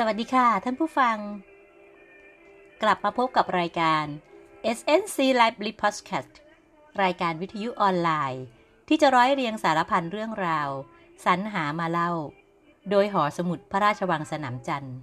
[0.00, 1.16] สวัสดีค่ะท่านผู้ฟัง
[2.82, 4.04] กลับมาพบกับรายการ
[4.76, 6.32] SNC Live l i Podcast
[7.02, 8.44] รายการวิทยุออนไลน์
[8.88, 10.68] ที่จะร้อยเรียงสารพันเรื่องราว
[11.24, 12.10] สรรหามาเล่า
[12.90, 14.96] โดยหอสมุดพระราชวังสนามจันทร์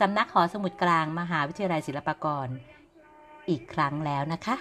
[0.00, 2.48] สำนักหอสมุดกลางมหาวิทยาลัยศิลปากร
[3.48, 4.56] อีกครั้งแล้วนะคะ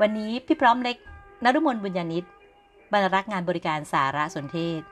[0.00, 0.96] วันนี้พี่พร้อมเล็ก
[1.44, 2.24] นรุมนบุญญาณิต
[2.92, 4.82] บรรลักษ์งานบริการสารสนเทศ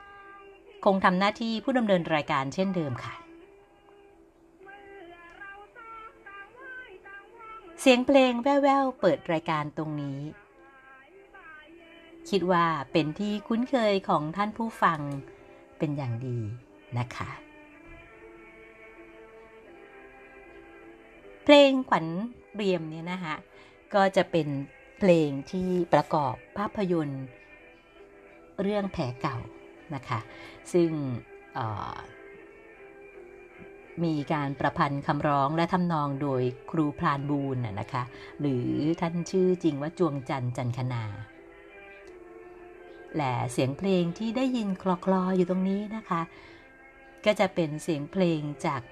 [0.85, 3.15] คงทำหน้าที่ผู้ดำเนินรายการเช่นเดิมค่ะ
[7.81, 10.19] เสียงเพลงแว่วๆเปิดรายการตรงนี้
[12.31, 15.01] คิดว่าเป็นที่คุ้นเคยของท่านผู้ฟัง
[15.79, 16.39] เป็นอย่างดี
[16.99, 17.31] นะคะ
[21.45, 22.07] เพลงขวัญ
[22.55, 23.37] เรียมเนี่ยนะคะ
[23.95, 24.49] ก็จะเป็น
[24.99, 27.25] เพลงที่ประกอบภาพยนตร์
[28.63, 29.37] เรื่องแผลเก่า
[29.95, 30.21] นะคะ
[30.73, 30.91] ซึ่ง
[34.05, 38.03] มีการประพันธ์คำร้องและทำนองโดยครูพรานบูนนะคะ
[38.41, 38.69] หรือ
[39.01, 41.05] ท่านชื่อจริงว่าจวงจันจันคนา
[43.17, 46.21] และเสียงเพลงที่ได้ยินคลอคลออยู่ตรงนี้นะคะ
[47.25, 48.83] ก็จะเป็นเสียงเพลงจาก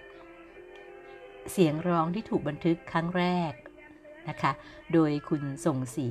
[1.53, 3.53] เสียงร้องที่ถูกบันทึกครั้งแรก
[4.29, 4.53] นะคะ
[4.93, 6.09] โดยคุณส่งสี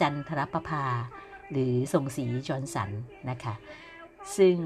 [0.00, 0.84] จันทรประภา
[1.50, 2.90] หรือส่งสีจอร์นสัน
[3.30, 3.54] นะคะ
[4.38, 4.56] ซึ่ง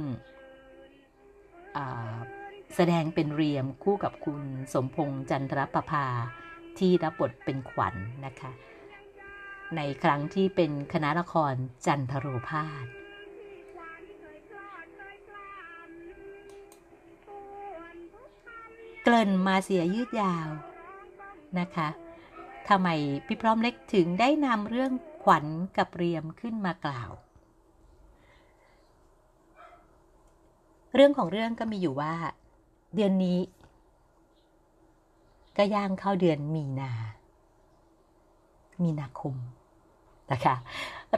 [2.75, 4.41] แสดงเป็นเรียมคู่กับคุณ
[4.75, 6.07] สมพงษ์จันทรประภา
[6.79, 8.53] ที่รับบทเป็นขวัญนนะคะ
[9.77, 11.55] ในครั้งที่เป็นคณะละคร
[11.87, 12.87] จันทโรพาส
[19.03, 20.49] เกริ่นมาเสียยืดยาว
[21.61, 21.89] นะคะ
[22.69, 22.89] ทำไม
[23.27, 24.93] พี่พร้อมเล็กถึงได้นำเรื่อง
[25.25, 27.11] ขวัญกับเรียมขึ้นมากล่าว
[30.97, 32.13] เรื่องของเรื่องก็มีอยู่ว่า
[32.95, 33.39] เดือนนี้
[35.57, 36.93] ก็ย่างเข้าเดือนมีนา
[38.83, 39.35] มีนาคม
[40.33, 40.57] นะคะ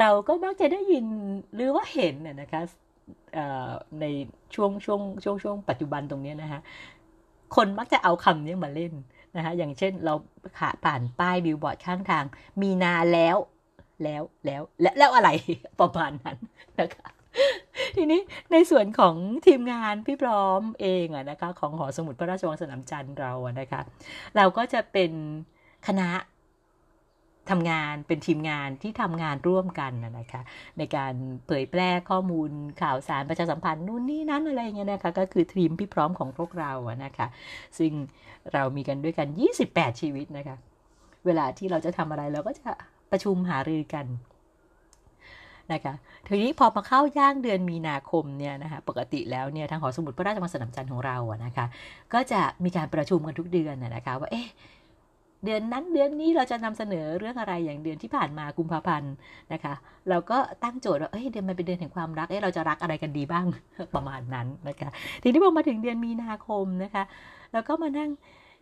[0.01, 1.07] เราก็มักจะได้ยิน
[1.55, 2.61] หรือว่าเห็นนะคะ
[4.01, 4.05] ใน
[4.55, 6.61] ช่วงช่วงช่วงช่วงปัจจุบันตรงนี้นะคะ
[7.57, 8.93] คนมักจะเอาคำนี้มาเล่น
[9.37, 10.15] นะคะอย่างเช่นเรา
[10.59, 12.25] ขาผ่านป้ายบิลบอร์ดข้างทาง
[12.61, 13.37] มีนาแล้ว
[14.03, 15.29] แล้วแล้วและแล้วอะไร
[15.81, 16.37] ประมาณนั้น
[16.81, 17.09] นะคะ
[17.99, 18.21] ทีนี้
[18.53, 19.15] ในส่วนของ
[19.47, 23.81] ทีมงานพี่พร้อมเองอะนะคะ ของหอสมุดพระราชวังสนามจันทร์เราอะนะคะ
[24.37, 25.13] เราก็จะเป็น
[25.87, 26.09] คณะ
[27.51, 30.43] ทำงานเป็นทีมงานที่ทำงานร่วมกันนะคะ
[30.79, 31.15] ในการ
[31.47, 32.51] เผยแพร่ข้อมูล
[32.83, 37.27] ข่าวสารประชาสัมพันธ์นู่นนี่นั้นอะไรเงี้ยนะคะ ก็คือทีมพี่พร้อมของพวกเราอะนะคะ
[37.79, 37.93] ซึ่ง
[38.53, 39.29] เรามีกันด้วยกัน
[39.65, 40.57] 28 ชีวิตนะคะ
[41.27, 42.71] เวลาที่เราจะทำอะไรเราก็จะ
[43.11, 44.07] ประชุมหารือกัน
[45.73, 45.95] นะคะ
[46.27, 51.67] ทีนี้พอมาเข้าย่างเดือนมีนาคมเนี่ยนะคะปกติแล้วเนี่ยทางหอสมุดพระราชวังสนามจันทร์ของเราอะนะคะ
[52.15, 54.47] ก็จะมีการประชุมกันทุกเดือนนะคะว่าเอ๊ะ
[55.45, 59.13] เดือนนั้นเดือนนี้เราจะนำเสนอเรื่องอะไรอย่างเดือนที่ผ่านมากุมภาพันธ์
[59.53, 59.75] นะคะ
[60.09, 63.45] เราก็ตั้งโจทย์ว่าเอ้ยเดือนมันเป็นเดือนแห่งความรักเอ้เราจะรักอะไรกันดีบ้าง
[63.95, 64.91] ประมาณนั้นนะคะ
[65.23, 67.05] ทีนี้พอมาถึงเดือนมีนาคมนะคะ
[67.53, 68.11] เราก็มานั่ง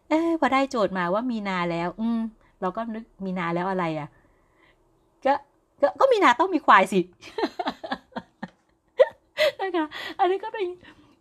[0.09, 2.21] เอ้พอได้โจทย์มาว่ามีนาแล้ว อืม
[2.61, 4.09] เราก็นึกมีนาแล้วอะไรอะ่ะ
[5.83, 7.01] ก็ก็มีนาต้องมีควายสิ
[9.61, 9.87] นะคะ
[10.19, 10.67] อันนี้ก็เป็น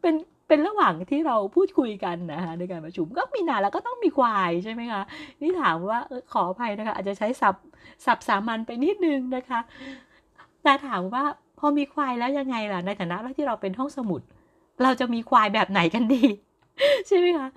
[0.01, 0.16] เป็น
[0.47, 5.01] เป็นระหว่างที่เราพูดคุยกันนะคะในการประชุมก็มีนาแล้วก็ต้องมีควายใช่ไหมคะ
[5.41, 7.55] นี่ถามว่าออขออภัยนะคะ อาจจะใช้สับ
[8.05, 9.59] สับสามัญไปนิดนึงนะคะ
[10.63, 11.23] แต่ถามว่า
[11.59, 14.22] พอมีควายแล้วยังไงล่ะในฐานะที่เราเป็นห้องสมุด
[14.84, 16.23] เราจะมีควายแบบไหนกันดี
[17.08, 17.47] ใช่ไหมคะ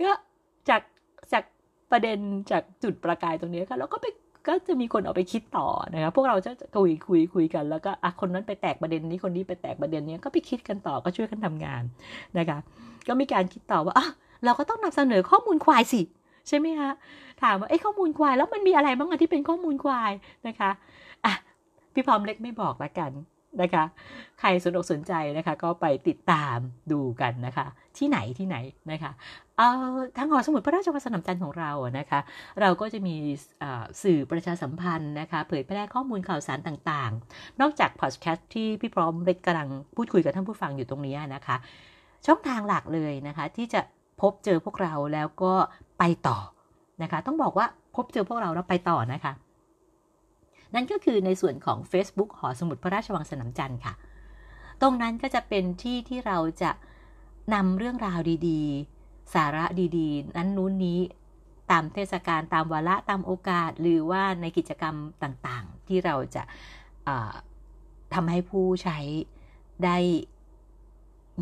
[0.00, 0.10] ก็
[0.68, 0.82] จาก
[1.32, 1.44] จาก
[1.90, 2.18] ประเด็น
[2.50, 4.06] จากจุดประกายตรงนี้ค่ะแล้วก็ไป
[4.46, 11.82] ก็จะมีคนเอาไปคิดต่อนะคะพวกเราจะคุยคุยคุยกันแล้วก็อะคนนั้นไปแตกประเด็นนี้คนนี้ไปแตกประเด็นนี้ก็ไปคิดกันต่อก็ช่วยกันทำงาน
[12.38, 12.58] นะคะ
[13.08, 14.06] ก็มีการคิดต่อว่าอะ
[14.44, 16.02] เราก็ต้องนำเสนอข้อมูลควายสิ
[16.48, 16.90] ใช่ไหมคะ
[17.42, 20.12] ถามว่าไอ้ข้อมูลควายแล้วมันมีอะไรบ้างอะที่เป็นข้อมูลควาย
[20.48, 20.70] นะคะ
[21.24, 21.34] อะ
[21.94, 23.10] พี่พร้อมเล็กไม่บอกละกัน
[23.62, 23.84] นะคะ
[24.40, 26.56] ใครสนอกสนใจนะคะ ก็ไปติดตาม
[26.92, 27.66] ดูกันนะคะ
[27.98, 28.56] ที่ไหนที่ไหน
[28.92, 29.12] นะคะ
[29.56, 32.20] เอ่อทางหอสมุดพระราชวังสนามจันทร์ของเราอะนะคะ
[32.60, 33.14] เราก็จะมี
[34.02, 41.56] สื่อประชาสัมพันธ์นะคะ เผยแพร่ข้อมูลข่าวสารต่างๆ นอกจากพอดแคสต์ที่พี่พร้อมเล็กกำลังพูดคุยกับท่านผู้ฟังอยู่ตรงนี้นะคะ
[42.26, 43.80] ช่องทางหลักเลยนะคะ ที่จะ
[44.20, 45.52] พบเจอพวกเราแล้วก็
[45.98, 46.38] ไปต่อ
[47.02, 47.66] นะคะ ต้องบอกว่า
[47.96, 49.32] พบเจอพวกเราแล้วไปต่อนะคะ
[50.74, 53.94] นั่นก็คือในส่วนของ Facebook หอสมุดพระราชวังสนามจันทร์ค่ะ
[54.80, 56.70] ตรงนั้นก็จะเป็นที่ที่เราจะ
[57.54, 59.64] นำเรื่องราวดีๆ สาระ
[59.98, 61.00] ดีๆ นั้นนู้นนี้
[61.70, 66.42] ตามเทศกาลตามวาระตามโอกาส หรือว่าในกิจกรรมต่างๆ ที่เราจะ
[68.14, 68.98] ทำให้ผู้ใช้
[69.84, 69.96] ได้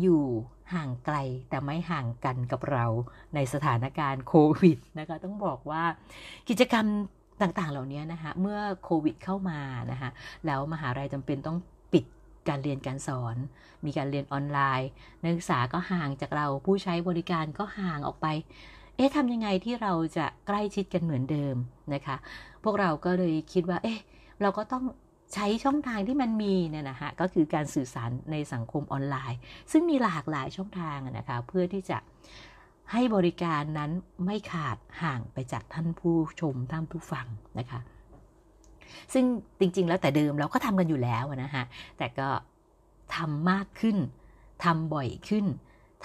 [0.01, 0.23] อยู่
[0.73, 1.17] ห่างไกล
[1.49, 2.85] แต่ไม่ห่างกันกับเรา
[3.35, 5.83] ในสถานการณ์โควิดนะคะ ต้องบอกว่า
[6.49, 6.85] กิจกรรม
[7.41, 9.59] ต่างๆ เหล่านี้นะคะเมื่อโควิดเข้ามา
[9.91, 10.09] นะคะ
[10.45, 11.57] แล้วมหาลัยจำเป็นต้อง
[11.93, 12.05] ปิด
[12.49, 13.35] การเรียนการสอน
[13.85, 14.89] มีการเรียนออนไลน์
[15.21, 18.27] นักศึกษาก็ห่างจากเราผู้ใช้บริการก็ห่างออกไป
[18.95, 21.55] เอ๊ะทำยังไงที่เราจะใกล้ชิดกันเหมือนเดิม
[21.93, 22.15] นะคะ
[22.63, 23.99] พวกเราก็เลยคิดว่า เอ๊ะ
[24.41, 24.83] เราก็ต้อง
[25.33, 29.39] ใช้ช่องทางที่มันมีเนี่ยนะฮะก็คือการสื่อสารในสังคมออนไลน์
[29.71, 31.97] ซึ่งมีหลากหลายช่องทางนะคะเพื่อที่จะ
[32.91, 33.91] ให้บริการนั้น
[34.25, 37.27] ไม่ขาดห่างไปจากท่านผู้ชมท่านผู้ฟัง
[37.59, 37.79] นะคะ
[39.13, 39.25] ซึ่ง
[39.59, 41.63] จริง ๆ แล้วแต่เดิมเราก็ทำกันอยู่แล้วนะฮะ
[41.97, 42.29] แต่ก็
[43.15, 43.97] ทำมากขึ้น
[44.63, 45.45] ทำบ่อยขึ้น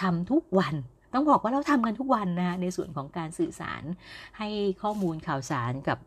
[0.01, 0.75] ทำทุกวัน
[1.15, 3.83] ต้องบอกว่าเราทำกันทุกวันนะในส่วนของการสื่อสาร
[4.39, 4.49] ให้
[4.83, 5.99] ข้อมูลข่าวสารกับ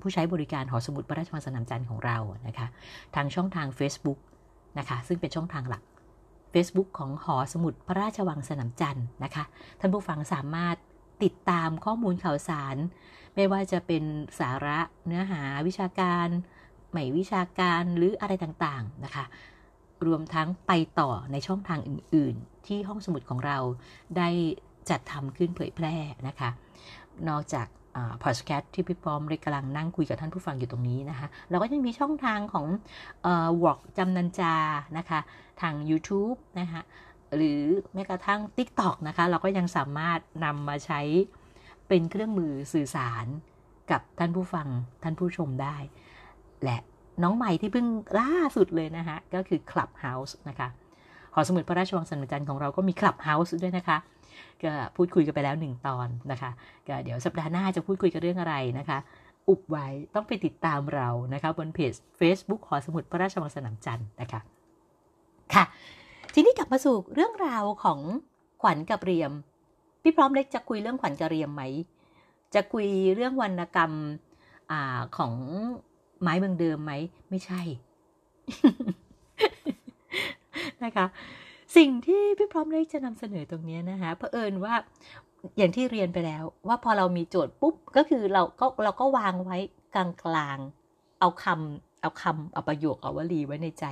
[0.00, 2.66] ผู้ใช้บริการหอสมุดพระราชวังสนามจันทร์ของเรานะคะ
[3.14, 4.18] ทางช่องทาง Facebook
[4.78, 5.82] นะคะ ซึ่งเป็นช่องทางหลัก
[6.54, 9.44] Facebook ของหอสมุดพระราชวังสนามจันทร์นะคะ
[9.80, 10.76] ท่านผู้ฟังสามารถ
[11.22, 12.76] ติดตามข้อมูลข่าวสาร
[13.34, 14.04] ไม่ว่าจะเป็น
[14.40, 16.26] สาระเนื้อหาวิชาการ
[16.90, 19.24] ใหม่วิชาการหรืออะไรต่างๆนะคะ
[20.06, 23.58] รวมทั้งไปต่อในช่องทางอื่น ๆ ที่ห้องสมุดของเรา
[24.16, 24.28] ได้
[24.90, 25.94] จัดทำขึ้นเผยแพร่
[26.28, 26.50] นะคะ
[27.28, 27.66] นอกจาก
[28.22, 32.66] พอดแคสต์ที่พี่ปอมเลยกำลังนั่งคุยกับท่านผู้ฟังอยู่ตรงนี้นะคะเราก็ยังมีช่องทางของ
[33.62, 34.54] วอล์กจำนันจา
[34.98, 35.20] นะคะ
[35.60, 36.82] ทาง YouTube นะคะ
[37.36, 37.62] หรือ
[37.94, 41.00] แม้กระทั่ง TikTok นะคะ เราก็ยังสามารถนำมาใช้
[41.88, 43.26] เป็นเครื่องมือสื่อสาร
[43.90, 44.68] กับท่านผู้ฟัง
[45.02, 45.76] ท่านผู้ชมได้
[46.64, 46.78] และ
[47.22, 47.86] น้องใหม่ที่เพิ่ง
[48.20, 50.68] ล่าสุดเลยนะคะก็คือ Clubhouse นะคะ
[51.34, 53.96] หอสมุดพระราชวังสันจันทร์ของเราก็มี Clubhouse ด้วยนะคะ
[54.62, 56.50] ก็พูดคุยกันไปแล้วหนึ่งตอนนะคะ
[56.88, 58.98] ก็เดี๋ยวสัปดาห์หน้าจะพูดคุยกันเรื่องอะไรนะคะ
[59.48, 64.40] อุบไว้ต้องไปติดตามเรานะคะบนเพจ Facebook หอสมุดพระราชวังสนามจันทร์นะคะ
[65.54, 65.64] ค่ะ
[66.34, 68.00] ทีนี้กลับมาสู่เรื่องราวของ
[68.62, 69.32] ขวัญกับเรียม
[70.02, 71.62] พี่พร้อมเล็กจะคุยเรื่องขวัญกับเรียมไหม
[72.54, 73.92] จะคุยเรื่องวรรณกรรม
[74.70, 74.72] อ
[75.16, 75.32] ของ
[76.20, 76.92] ไม้เมืองเดิมไหม
[77.30, 77.60] ไม่ใช่
[80.84, 81.06] นะคะ
[81.76, 84.74] สิ่งที่พี่พร้อมเล็กจะนำเสนอตรงนี้นะคะเผอิญว่า
[85.58, 89.58] อย่างที่เรียนไปแล้ว ว่าพอเรามีโจทย์ปุ๊บก็คือเราก็เราก็วางไว้
[89.94, 90.58] กลางกลาง
[91.20, 93.84] เอาคำเอาคำเอาประโยคเอาวลีไว้ในใจ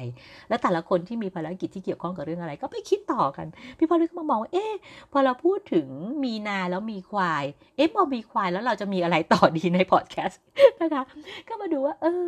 [0.48, 3.46] แล้วแต่ละคนที่มีภารกิจที่เกี่ยวข้องกับเรื่องอะไร ก็ไปคิดต่อกัน
[3.78, 4.72] พี่พอเล็กก็มามองว่าเอ๊ะ
[5.12, 5.88] พอเราพูดถึง
[6.24, 7.44] มีนาแล้วมีควาย
[7.76, 10.40] เอ๊ะพอมีควายแล้วเราจะมีอะไรต่อดีในพอดแคสต์
[10.80, 11.02] นะคะ
[11.48, 12.26] ก็มาดูว่า เออ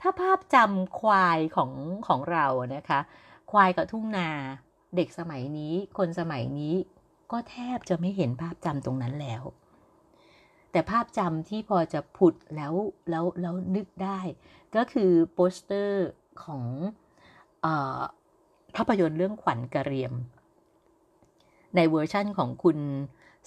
[0.00, 1.70] ถ้าภาพจำควายของ
[2.08, 2.46] ของเรา
[2.76, 3.00] นะคะ
[3.50, 4.30] ควายกับทุ่งนา
[4.96, 6.74] เด็กสมัยนี้คนสมัยนี้
[7.32, 9.42] ก็แทบจะไม่เห็นภาพจำตรงนั้นแล้ว
[10.70, 12.72] แต่ภาพจำที่พอจะผุดแล้ว
[13.10, 14.18] แล้วแล้วนึกได้
[14.76, 16.06] ก็คือโปสเตอร์
[16.44, 16.64] ของ
[17.64, 17.66] อ
[18.76, 20.14] ภาพยนตร์เรื่องขวัญกระเรียม
[21.76, 22.78] ในเวอร์ชั่นของคุณ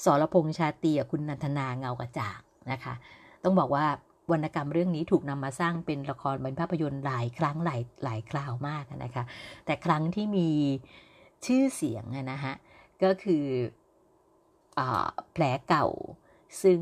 [0.04, 2.40] สรพงษ์ชาตีคุณนันทนาเงากระจาก
[2.72, 2.94] นะคะ
[3.44, 3.86] ต้องบอกว่า
[4.32, 9.24] วรรณกรรมเรื่องนี้ถูกนำมาสร้างเป็นละครเป็นภาพยนตร์หลายครั้งหลายหลายคราวมากนะคะ
[9.66, 10.50] แต่ครั้งที่มี
[11.46, 12.54] ชื่อเสียงนะฮะ
[13.04, 13.46] ก็คือ
[14.80, 14.82] อ
[15.32, 15.88] แผลเก่า
[16.64, 16.80] ซึ่ง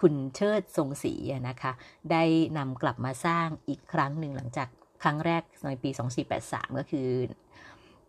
[0.00, 1.14] คุณเชิดทรงศรี
[1.48, 1.72] นะคะ
[2.12, 2.22] ได้
[2.58, 4.68] นำกลับมาสร้างอีกครั้งหนึ่งหลังจาก
[5.02, 5.90] ครั้งแรกในปี
[6.34, 7.08] 2483 ก็คือ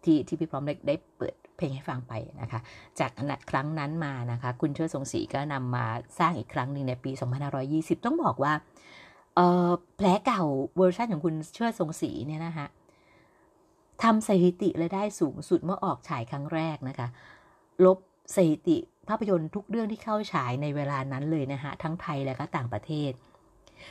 [0.03, 2.59] ที่ที่พี่พร้อมได้เปิดเพลงให้ฟังไปนะคะ
[2.99, 5.85] จากนัดครั้งนั้นมานะคะ คุณเชิดทรงศรีก็นำมา
[6.19, 7.11] สร้างอีกครั้งหนึ่งในปี
[7.57, 8.53] 2520 ต้องบอกว่า
[9.95, 10.43] แผลเก่า
[10.77, 12.65] เวอร์ชันของคุณเชิดทรงศรีเนี่ยนะคะ
[14.03, 17.07] ทำสถิติและได้สูงสุดเมื่อออกฉายครั้งแรกนะคะ
[17.85, 17.97] ลบ
[18.35, 18.77] สถิติ
[19.09, 23.11] ภาพยนตร์ทุกเรื่องที่เข้าฉายในเวลานั้นเลยนะคะทั้งไทยและก็ต่างประเทศ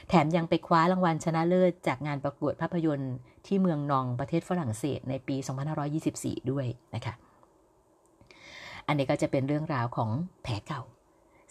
[0.08, 3.14] แถมยังไปคว้ารางวัลชนะเลิศ จากงานประกวดภาพยนตร์
[3.46, 5.36] ที่เมืองนองประเทศฝรั่งเศสในปี
[5.94, 7.14] 2524 ด้วยนะคะ
[8.86, 10.10] อันนี้ก็จะเป็นเรื่องราวของ
[10.42, 10.82] แผลเก่า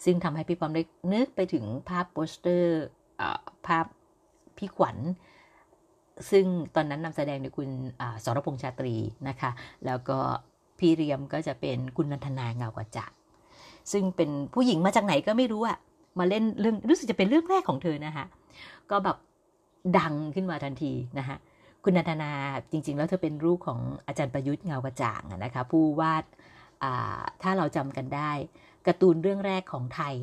[0.04, 2.80] ซึ่งทำให้พี่ปอมได้นึกไปถึงภาพโปสเตอร์
[3.66, 3.86] ภาพ
[4.56, 4.96] พี่ขวัญ
[6.30, 7.68] ซึ่งตอนนั้นนำแสดงโดยคุณ
[8.24, 8.94] สรพงษ์ชาตรี
[9.28, 9.50] นะคะ
[9.86, 10.18] แล้วก็
[10.78, 13.10] พี่เรียมก็จะเป็นคุณนันทนาเงากว่าจัก
[13.92, 15.78] ซึ่งเป็นผู้หญิงมาจากไหนก็ไม่รู้อะ
[16.18, 18.24] มาเล่นเรื่องรู้สึกจะเป็นเรื่องแรกของเธอนะคะ
[18.90, 19.16] ก็แบบ
[19.98, 21.36] ดังขึ้นมาทันทีนะคะ
[21.84, 22.30] คุณนันทนา
[22.70, 26.24] จริง ๆ แล้วเธอเป็นลูกของอาจารย์ประยุทธ์เงากระจ่างนะคะผู้วาด
[27.42, 28.30] ถ้าเราจำกันได้
[28.86, 30.14] การ์ตูนเรื่องแรกของไทย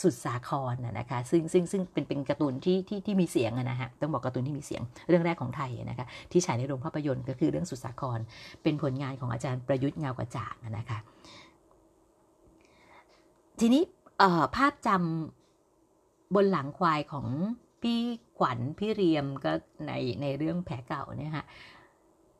[0.00, 8.18] สุดสาครนะคะซึ่งซึ่งซึ่งเป็นเป็นการ์ตูนที่ที่ที่มีเสียงนะฮะต้องบอกการ์ตูนที่มีเสียงเรื่องแรกของไทยนะคะที่ฉายในโรงภาพยนตร์ก็คือเรื่องสุดสาคร
[8.62, 10.98] เป็นผลงานของอาจารย์ประยุทธ์เงากระจ่างนะคะ
[13.60, 13.82] ทีนี้
[14.56, 17.26] ภาพจำบนหลังควายของ
[17.82, 17.98] พี่
[18.38, 19.52] ขวัญพี่เรียมก็
[19.86, 21.46] ในในเรื่องแผลเก่าเนี่ยฮะ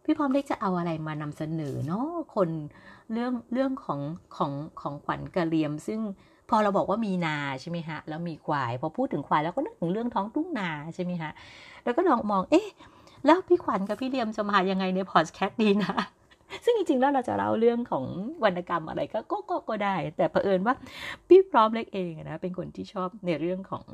[0.04, 2.48] พี่พร้อมเล็กจะเอาอะไรมานำเสนอเนาะคน
[3.12, 4.00] เรื่องเรื่องของ
[4.36, 6.00] ของของขวัญกระเรียมซึ่ง
[6.54, 11.32] พอเราบอกว่ามีนาใช่ไหมฮะแล้วมีควาย พอพูดถึงควายแล้วก็นึกถึงเรื่องท้องทุ่งนาใช่ไหมฮะ
[11.84, 12.68] แล้วก็ลองมองเอ๊ะ
[13.26, 15.94] แล้วพี่ขวัญกับพี่เลียมจะมายังไงในพอดแคสต์ดีนะ
[16.64, 18.04] ซึ่งจริงๆ แล้วเราจะเล่าเรื่องของ
[18.44, 20.74] วรรณกรรมอะไรก็ก็ก็ก็ได้ แต่เผอิญว่า
[21.28, 23.84] พี่พร้อมเล็กเองนะเป็นคนที่ชอบในเรื่องของ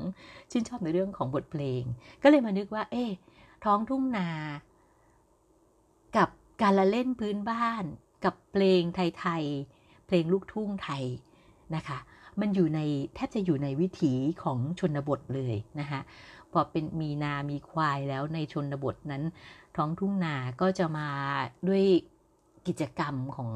[0.50, 1.82] ชื่นชอบในเรื่องของบทเพลง
[2.22, 3.04] ก็เลยมานึกว่า เอ๊
[3.64, 4.28] ท้องทุ่งนา
[6.16, 6.28] กับ
[6.62, 7.84] การละเล่นพื้นบ้าน
[8.24, 11.04] กับเพลงไทยๆเพลงลูกทุ่งไทย
[11.76, 11.98] นะคะ
[12.40, 12.80] มันอยู่ใน
[13.14, 16.00] แทบจะอยู่ในวิถีของชนบทเลยนะคะ
[16.52, 19.22] พอเป็นมีนา มีควายแล้วในชนบทนั้น
[19.76, 21.08] ท้องทุ่งนาก็จะมา
[21.68, 21.84] ด้วย
[22.66, 23.52] กิจกรรมของ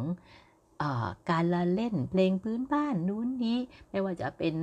[0.81, 0.83] อ
[1.31, 3.59] การละเล่นเพลงพื้นบ้านนู้นนี้
[3.89, 4.55] ไม่ว่าจะเป็น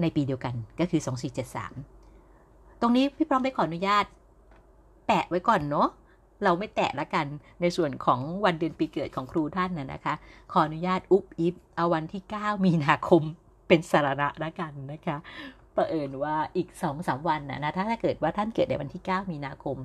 [0.00, 1.00] ในปีเดียวกันก็คือ
[1.86, 4.04] 2473 ตรงนี้พี่พร้อมได้ขออนุญาต
[5.06, 5.88] แปะไว้ก่อนเนาะ
[6.44, 7.26] เราไม่แตะละกัน
[7.60, 10.14] ในส่วนของวันเดือนปีเกิดของครูท่านนะนะคะ
[10.52, 13.22] ขออนุญาตอุบอิบเอาวันที่ 9 มีนาคม
[13.68, 15.16] เป็นสาระละกันนะคะ
[15.76, 19.76] ประเอิญว่าอีกสองสามวันนะนะถ้าถ้าเกิดว่าท่านเกิดในวันที่ 9 มีนาคม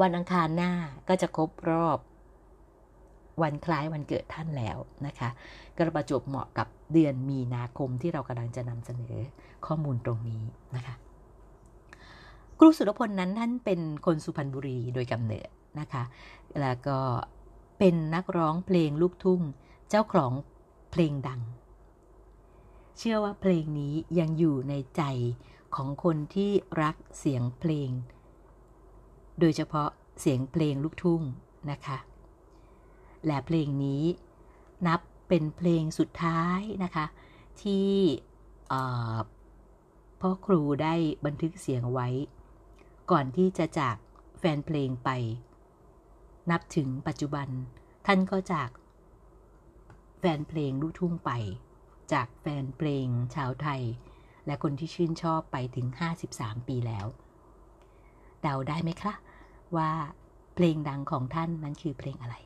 [0.00, 0.72] วันอังคารหน้า
[1.08, 1.98] ก็จะครบรอบ
[3.42, 5.28] วันคล้ายวันเกิดท่านแล้วนะคะ
[5.76, 9.16] ก็ประจบเหมาะกับเดือนมีนาคมที่เรากำลังจะนำเสนอ
[9.66, 10.42] ข้อมูลตรงนี้
[10.76, 10.94] นะคะ
[12.58, 15.48] ครูสุรพลนั้นท่านเป็นคนสุพรรณบุรีโดยกำเนิด
[15.80, 16.02] นะคะ
[16.60, 16.98] แล้วก็
[17.78, 19.40] เป็นนักร้องเพลงลูกทุ่ง
[19.88, 20.32] เจ้าของ
[20.90, 21.40] เพลงดัง
[22.98, 25.02] เชื่อว่าเพลงนี้ยังอยู่ในใจ
[25.74, 26.50] ของคนที่
[26.82, 27.90] รักเสียงเพลง
[29.40, 29.88] โดยเฉพาะ
[30.20, 31.22] เสียงเพลงลูกทุ่ง
[31.70, 31.98] นะคะ
[33.26, 34.04] และเพลงนี้
[34.86, 37.06] นับเป็นเพลงสุดท้ายนะคะ
[37.62, 37.90] ที่
[40.20, 40.94] พ่อครูได้
[41.26, 42.08] บันทึกเสียงไว้
[43.10, 43.96] ก่อนที่จะจาก
[44.38, 45.10] แฟนเพลงไป
[46.50, 47.48] นับถึงปัจจุบัน
[48.06, 48.70] ท่านก็จาก
[50.18, 51.30] แฟนเพลงลูกทุ่งไป
[52.12, 53.82] จากแฟนเพลงชาวไทย
[54.46, 55.86] และคนที่ชื่นชอบไปถึง
[56.28, 57.06] 53 ปีแล้ว
[58.42, 59.14] เดาได้ไหมคะ
[59.76, 59.90] ว่า
[60.54, 62.36] เพลงดังของท่านนั้นคือเพลงอะไร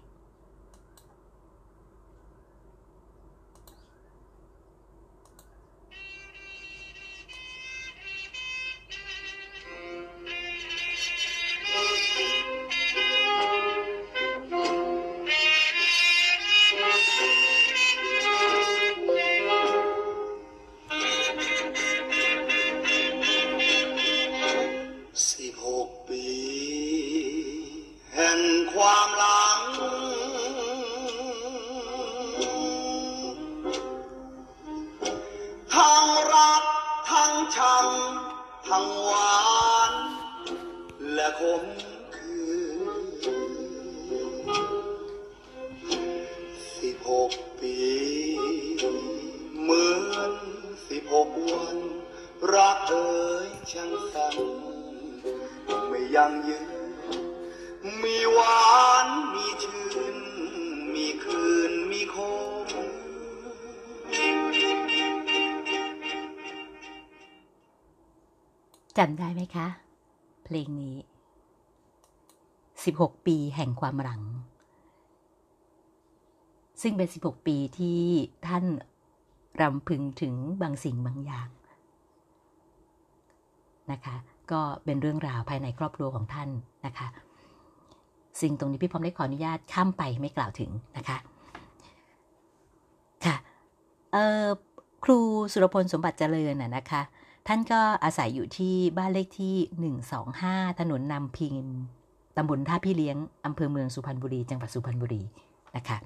[73.82, 74.22] ความหลัง
[76.82, 78.00] ซึ่งเป็น 16 ปีที่
[78.46, 78.64] ท่าน
[79.60, 81.48] รำพึงถึงบางสิ่งบางอย่าง
[83.92, 84.16] นะคะ
[84.52, 86.48] ก็เป็นเรื่องราวภายในครอบครัวของท่าน
[86.86, 87.08] นะคะ
[88.40, 91.18] สิ่งตรงนี้พี่พร้อมได้ขออนุญาตข้ามไปไม่กล่าวถึงนะคะ
[93.24, 93.36] ค่ะ
[95.04, 95.18] ครู
[95.52, 97.02] สุรพลสมบัติเจริญน่ะนะคะ
[97.48, 99.56] ท่านก็อาศัยอยู่ที่บ้านเลขที่
[100.32, 101.66] 125 ถนนนำพิม
[102.36, 105.22] ตำบลท่าพี่เลี้ยงอำเภอเมืองสุพรรณบุรี จังหวัดสุพรรณบุรี
[105.76, 105.98] นะคะ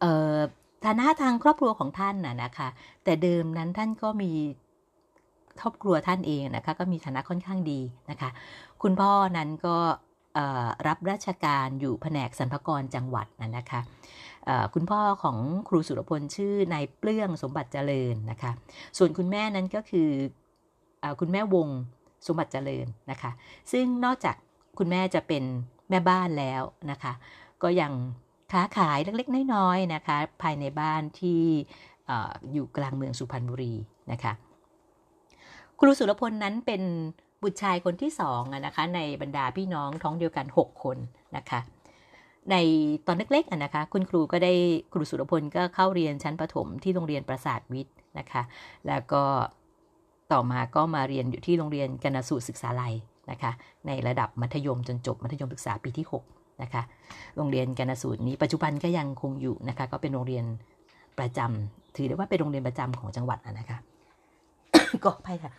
[0.00, 0.38] เอ่อ
[0.84, 2.68] ฐานะทางครอบครัวของท่านน่ะนะคะ
[3.04, 4.32] แต่เดิมนั้นท่านก็มี
[5.60, 8.30] ครอบครัวท่านเองนะคะ ก็มีฐานะค่อนข้างดีนะคะ
[8.82, 9.76] คุณพ่อนั้นก็
[10.88, 13.80] รับราชการอยู่แผนกสรรพากรจังหวัดน่ะนะคะ
[14.74, 15.38] คุณพ่อของ
[15.68, 18.50] ครูสุรพลชื่อนายเปลื้องสมบัติเจริญนะคะ
[18.98, 20.08] ส่วนคุณแม่นั้นก็คือ
[21.02, 21.68] อคุณแม่วง
[22.26, 23.30] สมบัติเจริญนะคะ
[23.72, 24.36] ซึ่งนอกจาก
[24.78, 25.44] คุณแม่จะเป็น
[25.90, 27.12] แม่บ้านแล้วนะคะ
[27.62, 27.92] ก็ยัง
[28.52, 31.42] ค้าขายเล็กๆ น้อยๆนะคะ ภายในบ้านที่
[32.52, 33.74] อยู่กลางเมืองสุพรรณบุรี
[34.12, 34.32] นะคะ
[35.80, 36.82] ครูสุรพลนั้นเป็น
[37.42, 40.98] บุตรชายคนที่สองนะคะ ในบรรดาพี่น้องท้องเดียวกัน 6 คน
[41.36, 41.60] นะคะ
[42.50, 42.56] ใน
[43.06, 44.52] ตอนเล็กๆนะคะ คุณครูก็ได้
[44.92, 48.42] ครูสุรพลก็เข้าเรียนชั้นประถมที่โรงเรียนประสาทวิทย์นะคะ
[48.88, 49.22] แล้วก็
[50.32, 52.94] ต่อมาก็มาเรียนอยู่ที่โรงเรียนกนสูตรศึกษาลัย
[53.30, 53.52] นะคะ
[53.86, 56.82] ในระดับมัธยมจนจบมัธยมศึกษาปีที่ 6 นะคะ
[57.36, 60.44] โรงเรียนกนสูตรนี้ปัจจุบันก็ยังคงอยู่นะคะ ก็เป็นโรงเรียน
[61.18, 63.78] ประจำถือได้ว่าเป็นโรงเรียนประจำของจังหวัดนะคะ
[65.04, 65.52] ก็ไปค่ะ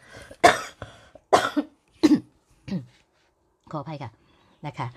[3.71, 4.11] ขออภัยค่ะ
[4.67, 4.87] นะคะ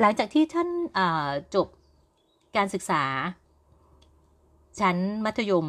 [0.00, 0.68] หลังจากที่ท่าน
[1.54, 1.68] จบ
[2.56, 3.02] การศึกษา
[4.80, 5.66] ชั้นมัธยม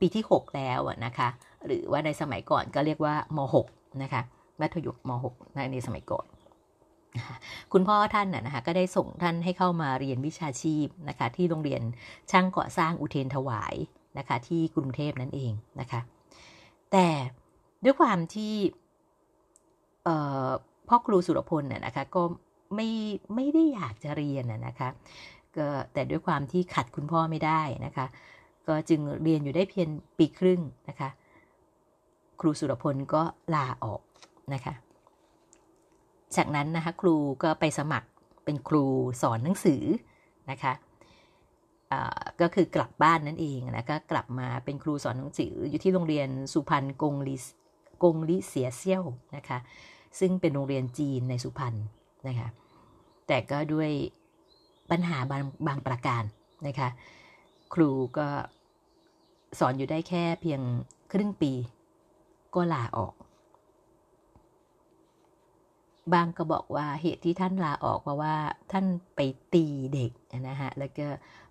[0.00, 1.28] ปีที่ 6 แล้วนะคะ
[1.66, 3.38] หรือว่าในสมัยก่อนก็เรียกว่าม
[3.70, 4.22] 6 นะคะ
[4.60, 6.26] มัธยมม 6 ในสมัยก่อน
[7.72, 11.82] คุณพ่อท่านนะคะก็ได้ส่งท่านให้เข้ามาเรียนวิชาชีพนะคะที่โรงเรียน
[12.30, 13.74] ช่างก่อสร้างอุเทนถวาย
[14.18, 16.00] นะคะที่กรุงเทพนั่นเองนะคะ
[16.92, 17.06] แต่
[17.84, 18.54] ด้วยความที่
[20.88, 22.22] พ่อครูสุรพลน่ยนะคะก็
[22.74, 22.88] ไม่
[23.34, 24.88] ไม่ได้อยากจะเรียนนะคะ
[25.56, 28.06] ก็แต่ด้วยความที่ขัดคุณพ่อไม่ได้นะคะ
[28.68, 31.08] ก็จึงเรียนอยู่ได้เพียงปีครึ่งนะคะ
[32.40, 33.22] ครูสุรพลก็
[33.54, 34.00] ลาออก
[34.54, 34.74] นะคะ
[36.36, 38.08] จากนั้นนะคะครูก็ไปสมัคร
[38.44, 38.84] เป็นครู
[39.22, 39.82] สอนหนังสือ
[40.50, 40.72] นะคะ
[42.40, 47.36] ก็คือกลับบ้านนั่นเองนะก็กลับมาเป็นครูสอนหนังสืออยู่ที่โรงเรียนสุพรรณกงลิ
[48.02, 49.04] กงลิเสียเซี่ยว
[49.36, 49.58] นะคะ
[50.20, 51.74] ซึ่งเป็นโรงเรียนจีนในสุพรรณ
[52.28, 52.48] นะคะ
[53.26, 53.90] แต่ก็ด้วย
[54.90, 56.22] ปัญหาบางบางประการ
[56.66, 56.88] นะคะ
[57.74, 58.28] ครูก็
[59.58, 60.60] สอนอยู่ได้แค่เพียง
[61.12, 61.52] ครึ่งปี
[62.54, 63.14] ก็ลาออก
[66.12, 68.34] บางก็บอกว่าเหตุที่ท่านลาออกเพราะว่า
[68.72, 68.84] ท่าน
[69.16, 69.20] ไป
[69.54, 70.12] ตีเด็ก
[70.48, 71.06] นะฮะแล้วก็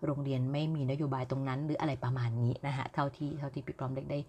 [0.05, 4.19] โรงเรียนไม่มีนโยบายตรงนั้นหรืออะไรประมาณนี้นะฮะเท่าที่เท่าที่พี่พร้อมเด็กได้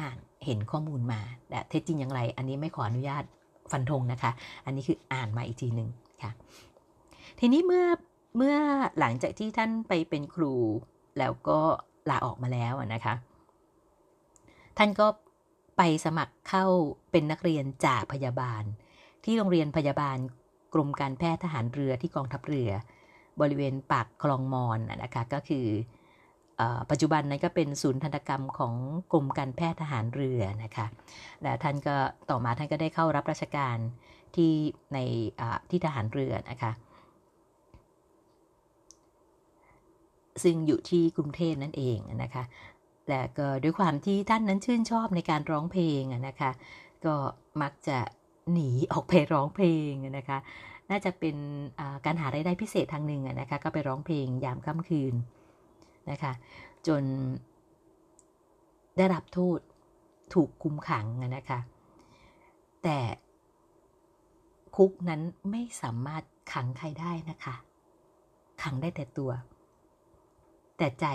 [0.00, 3.24] อ่านเห็นข้อมูลมาแต่เท็จจริงอย่างไร อันนี้ไม่ขออนุญาต
[3.72, 4.30] ฟันธงนะคะ
[4.64, 5.88] อันนี้คืออ่านมาอีกทีหนึ่ง
[6.22, 6.30] ค่ะ
[7.40, 7.86] ทีนี้เมื่อ
[8.36, 8.56] เมื่อ
[9.00, 10.54] หลังจากที่ท่านไปเป็นครู
[11.18, 11.58] แล้วก็
[12.10, 13.14] ลาออกมาแล้วนะคะ
[14.78, 15.06] ท่านก็
[15.76, 16.64] ไปสมัครเข้า
[17.10, 18.64] เป็นนักเรียนจ่าพยาบาล
[19.24, 20.18] ที่โรงเรียนพยาบาล
[20.74, 22.70] กรมการแพทย์ทหารเรือที่กองทัพเรือ
[23.40, 25.66] บริเวณปากคลองมอนนะคะก็คือ
[26.90, 28.74] ปัจจุบันนั้นก็เป็นศูนย์ทันตกรรมของ
[29.12, 30.86] กรมการแพทย์ทหารเรือนะคะ
[31.42, 31.96] และท่านก็
[32.30, 33.76] ต่อมาท่านก็ได้เข้ารับราชการ
[34.36, 34.52] ที่
[34.94, 34.98] ใน
[35.70, 36.72] ที่ทหารเรือนะคะ
[40.42, 42.44] ซึ่งอยู่ที่กรุงเทพนั่นเองนะคะ
[43.08, 46.50] และก็ด้วยความที่ท่านนั้นชื่นชอบในการร้องเพลงนะคะ
[47.04, 47.14] ก็
[47.62, 47.98] มักจะ
[48.52, 50.38] หนีออกไปร้องเพลงนะคะ
[50.90, 51.36] น่าจะเป็น
[52.04, 55.14] การหารายได้พิเศษทางหนึ่งนะคะ ก็ไปร้องเพลงยามค่ำคืน
[56.10, 56.32] นะคะ
[56.86, 57.02] จน
[58.96, 59.58] ได้รับโทษ
[60.34, 61.58] ถูกคุมขังนะคะ
[62.82, 62.98] แต่
[64.76, 67.54] คุกนั้นไม่สามารถขังใครได้นะคะ
[68.62, 69.30] ขังได้แต่ตัว
[70.78, 71.06] แต่ใจ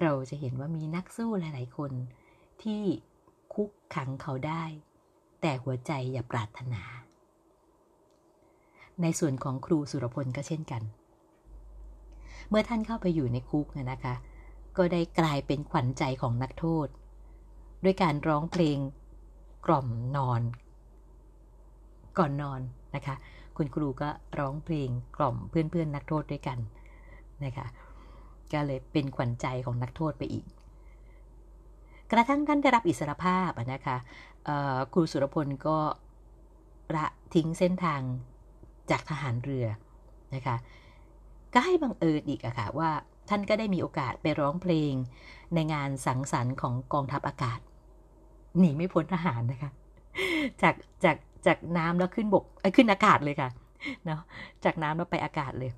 [0.00, 1.92] เราจะเห็นว่ามีนักสู้หลาย ๆ คน
[2.62, 2.82] ที่
[3.54, 4.64] คุกขังเขาได้
[5.40, 6.82] แต่หัวใจอย่าปรารถนา
[9.02, 10.82] ในส่วนของครูสุรพลก็เช่นกัน
[12.48, 14.14] เมื่อท่านเข้าไปอยู่ในคุกนะคะ
[14.76, 16.88] ก็ได้กลายเป็นขวัญใจของนักโทษ
[17.84, 18.78] ด้วยการร้องเพลง
[19.66, 20.42] กล่อมนอน
[22.18, 22.60] ก่อนนอน
[22.94, 23.14] นะคะ
[23.56, 26.58] คุณครูก็ร้องเพลงกล่อมเพื่อนๆนักโทษด้วยกัน
[27.44, 27.66] นะคะ
[28.52, 30.44] ก็เลยเป็นขวัญใจของนักโทษไปอีก
[32.10, 33.96] กระทั่งท่านได้รับอิสรภาพนะคะ
[34.92, 35.78] ครูสุรพลก็
[36.96, 38.00] ละทิ้งเส้นทาง
[38.90, 39.66] จากทหารเรือ
[40.34, 40.56] นะคะ
[41.54, 42.90] ก็ให้บังเอิญอีกอะค่ะว่า
[43.28, 44.92] ท่านก็ได้มีโอกาสไปร้องเพลง
[45.54, 47.58] ในงานสังสรรค์ของกองทัพอากาศ
[48.58, 49.70] หนีไม่พ้นทหารนะคะ
[50.62, 52.44] จากจากจากน้ำแล้วขึ้นบก
[52.76, 53.50] ขึ้นอากาศเลยค่ะ
[54.04, 54.20] เนาะ
[54.64, 55.70] จากน้ำแล้วไปอากาศเลย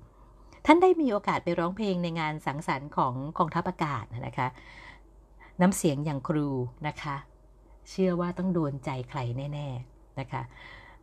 [0.65, 4.47] ท่านได้มีโอกาสไปร้องเพลงในงานสังสรรค์ของกองทัพอากาศนะคะ
[5.61, 6.49] น้ำเสียงอย่างครู
[6.87, 7.15] นะคะ
[7.89, 9.19] เชื่อว่าต้องโดนใจใคร
[9.53, 10.41] แน่ ๆนะคะ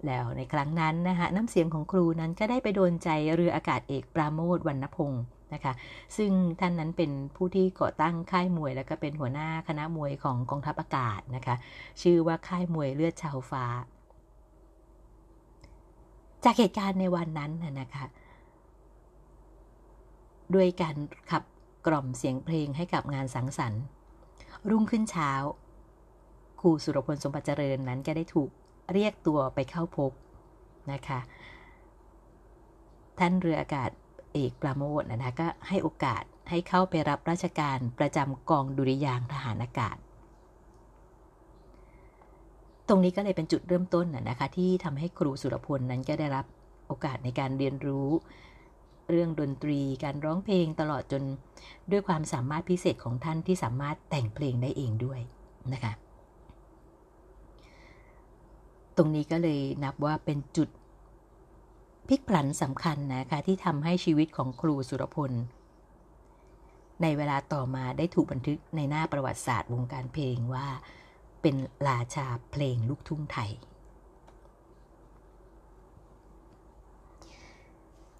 [0.06, 5.72] แล้วในครั้งนั้นนะคะน้ำเสียงของครูนั้นก็ได้ไปโดนใจเรืออากาศเอกปราโมทวรรณพงศ์นะคะ
[6.16, 11.54] ซึ่งท่านนั้นเป็นผู้ที่ก่อตั้งค่ายมวย แล้วก็เป็นหัวหน้าคณะมวยของกองทัพอากาศนะคะ
[12.02, 13.64] ชื่อว่าค่ายมวยเลือดชาวฟ้า
[16.44, 18.04] จากเหตุการณ์ในวันนั้นนะคะ
[20.54, 20.96] ด้วยการ
[21.30, 21.42] ขับ
[21.86, 23.82] กล่อมเสียงเพลงให้กับงานสังสรรค์
[24.70, 25.32] รุ่งขึ้นเช้า
[26.60, 28.50] ครูสุรพลสมบัติเจริญนั้นก็ได้ถูก
[28.92, 30.12] เรียกตัวไปเข้าพบ
[30.92, 31.20] นะคะ
[33.18, 33.90] ท่านเรืออากาศ
[34.32, 39.96] เอกปราโมทนะคะก็ให้โอกาสให้เข้าไปรับราชการประจำกองดุริยางทหารอากาศ
[42.88, 46.46] ตรงนี้ก็เลยเป็นจุดเริ่มต้นนะคะที่ทำให้ครูสุรพลนั้นก็ได้รับ
[46.86, 48.08] โอกาสในการเรียนรู้
[49.12, 51.22] เรื่องดนตรี การร้องเพลงตลอดจน
[51.90, 55.20] ด้วยความสามารถพิเศษของท่านที่สามารถแต่งเพลงได้เองด้วย
[55.72, 55.92] นะคะ
[58.96, 60.68] ตรงนี้ก็เลยนับว่าเป็นจุด
[62.08, 65.32] พลิกผลันสำคัญนะคะที่ทำให้ชีวิตของครูสุรพล
[67.02, 70.66] ในเวลาต่อมาได้ถูกบันทึกในหน้าประวัติศาสตร์วงการเพลงว่า
[71.42, 71.56] เป็น
[71.88, 73.50] ราชาเพลงลูกทุ่งไทย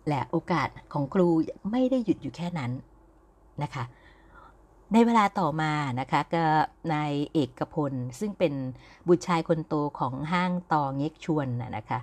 [0.09, 1.29] และโอกาสของครู
[1.71, 2.73] ไม่ได้หยุดอยู่แค่นั้น
[3.63, 3.85] นะคะ
[4.93, 6.45] ในเวลาต่อมานะคะก็
[6.93, 8.55] นายเอกพล ซึ่งเป็น
[9.09, 11.99] บุตรชายคนโตของห้างตองเง็กชวนนะคะ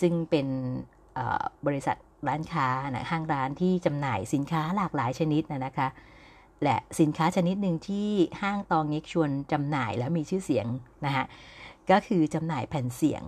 [0.00, 0.46] ซึ่งเป็น
[1.66, 1.96] บริษัท
[2.28, 5.88] ร้านค้านะห้างร้านที่จำหน่ายสินค้าหลากหลายชนิดนะคะ
[6.62, 8.08] และสินค้าชนิดหนึ่งที่
[8.42, 10.66] ห้างตองเง็กชวนจำหน่ายแล้วมีชื่อเสียง
[11.06, 11.24] นะคะ
[11.90, 13.22] ก็คือจำหน่ายแผ่นเสียง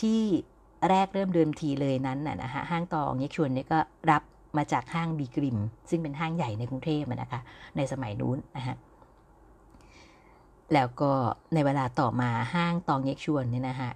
[0.00, 0.20] ที่
[0.88, 3.78] แรกเริ่มเดิมทีเลยนั้นนะฮะห้างตองเง็กชวนนี่ก็
[4.10, 4.22] รับ
[4.56, 5.58] มาจากห้างบีกริม
[5.90, 7.40] ซึ่งเป็นห้างใหญ่ในกรุงเทพนะคะ
[7.76, 8.76] ในสมัยนู้นนะฮะ
[10.74, 11.12] แล้วก็
[11.54, 13.92] ในเวลาต่อมาห้างตองเยกชวนเนี่ยนะฮะ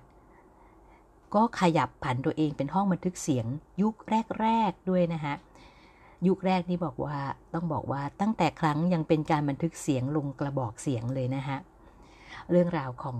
[1.34, 3.46] ก็ขยับผันตัวเองเป็นห้องบันทึกเสียง
[3.82, 3.94] ยุค
[4.40, 5.34] แรก ๆ ด้วยนะฮะ
[6.26, 7.16] ยุคแรกนี่บอกว่า
[7.54, 11.58] ต้องบอกว่าตั้งแต่ครั้งยังเป็นการบันทึกเสียงลงกระบอกเสียงเลยนะฮะ
[12.50, 13.18] เรื่องราวของ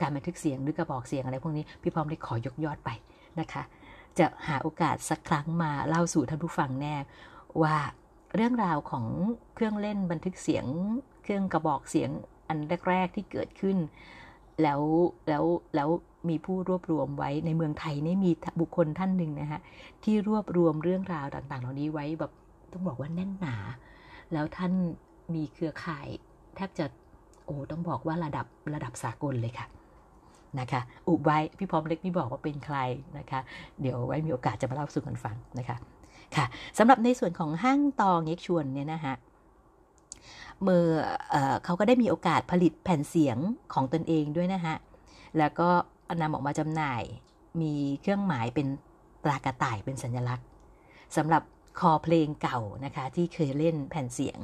[0.00, 2.90] การบันทึกเสียงหรือกระบอกเสียงอะไรพวกนี้พี่พร้อมได้ขอยกยอดไป
[3.40, 3.62] นะคะ
[4.18, 6.94] จะหาโอกาสสักครั้งมาเล่าสู่ท่านผู้ฟังแน่
[7.62, 7.76] ว่า
[8.34, 9.06] เรื่องราวของ
[9.54, 10.64] เครื่องเล่นบันทึกเสียง
[11.22, 12.10] เครื่องกระบอกเสียง
[12.48, 12.58] อัน
[12.88, 13.76] แรก ๆ ที่เกิดขึ้น
[14.62, 14.80] แล้ว
[15.28, 15.44] แล้ว
[15.76, 15.88] แล้ว
[16.28, 19.60] มีผู้รวบรวมไว้ในเมืองไทยนี่มีบุคคลท่านหนึ่งนะฮะ
[20.04, 22.32] ที่รวบรวมเรื่องราวต่างๆ เหล่านี้ไว้แบบ
[22.72, 23.56] ต้องบอกว่าแน่นหนา
[24.32, 24.72] แล้วท่าน
[25.34, 26.06] มีเครือข่าย
[26.54, 26.86] แทบจะ
[27.44, 29.66] โอ้ต้องบอกว่าระดับระดับสากลเลยค่ะ
[30.60, 32.78] นะคะ อุบไว้พี่พร้อมเล็กไม่บอกว่าเป็นใคร
[33.18, 33.40] นะคะ
[33.80, 35.76] เดี๋ยวไว้มีโอกาสจะมาเล่าสู่กันฟังนะคะ
[36.36, 36.46] ค่ะ
[36.78, 39.14] สำหรับในส่วนของห้างตองเยกชวนเนี่ยนะคะ
[40.62, 40.86] เมื่อ
[41.30, 43.38] เอเขาก็ได้มีโอกาสผลิตแผ่นเสียง
[43.74, 44.74] ของตนเองด้วยนะคะ
[45.38, 45.68] แล้วก็
[46.20, 47.02] นำออกมาจำหน่าย
[47.60, 48.66] มีเครื่องหมายเป็น
[49.24, 50.46] ตรากระต่ายเป็นสัญลักษณ์
[51.16, 51.42] สำหรับ
[51.80, 54.38] คอเพลงเก่านะคะที่เคยเล่นแผ่นเสียง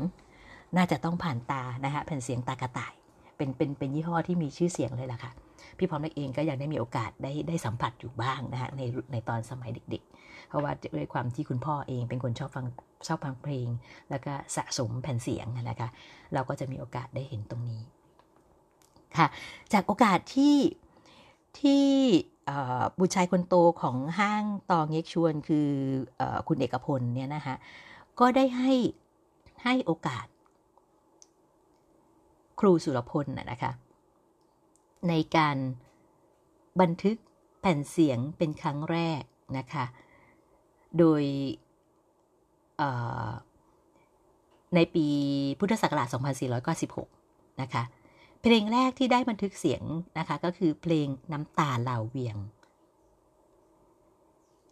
[0.77, 2.95] น่าจะต้องผ่านตานะคะแผ่นเสียงตากระต่าย
[3.37, 5.33] เป็นเป็นเป็นยี่ห้อที่มีชื่อเสียงเลยล่ะค่ะ
[5.79, 12.67] พี่พร้อมเองก็ยังได้มีโอกาสได้ได้สัมผัสอยู่บ้างนะคะในในตอนสมัยเด็ก ๆ เพราะว่าด้วยความที่คุณพ่อเองเป็นคนชอบฟัง
[13.07, 13.69] ชอบฟังเพลง
[14.11, 15.89] แล้วก็สะสมแผ่นเสียงนะคะ
[16.35, 17.83] เราก็จะมีโอกาสได้เห็นตรงนี้
[19.17, 19.27] ค่ะ
[19.73, 20.57] จากโอกาสที่
[21.61, 21.87] ที่
[22.99, 25.69] บุตรชายคนโตของห้างตองเง็กชวนคือ
[26.21, 27.55] อคุณเอกพลเนี่ยนะคะ
[28.21, 28.73] ก็ได้ให้
[29.65, 30.27] ให้โอกาส
[32.61, 33.73] ครูสุรพลนะคะ
[35.09, 35.57] ในการ
[36.81, 37.17] บันทึก
[37.61, 39.23] แผ่นเสียงเป็นครั้งแรก
[39.59, 39.85] นะคะ
[40.99, 41.23] โดย
[44.75, 45.07] ในปี
[45.59, 46.09] พุทธศักราช
[46.85, 47.83] 2496 นะคะ
[48.43, 49.83] เพลงแรกที่ได้บันทึกเสียง
[50.19, 52.37] นะคะก็คือเพลงน้ำตาเหล่าเวียง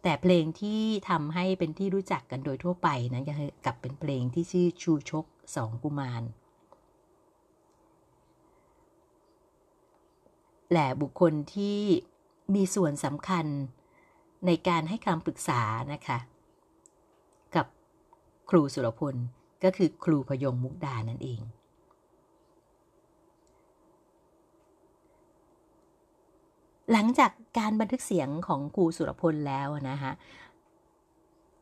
[0.03, 3.25] แต่เพลงที่ทำให้เป็นที่รู้จักกันโดยทั่วไปนะั้น
[3.65, 6.23] กลับเป็นเพลงที่ชื่อชูชกสองกุมาร
[10.71, 11.79] แหละบุคคลที่
[12.55, 13.45] มีส่วนสำคัญ
[14.45, 15.61] ในการให้คำปรึกษา
[15.93, 16.17] นะคะ
[17.55, 17.65] กับ
[18.49, 19.15] ครูสุรพล
[19.63, 21.41] ก็คือครูพยงมุกดานั่นเอง
[26.91, 30.11] หลังจากการบันทึกเสียงของครูสุรพลแล้วนะคะ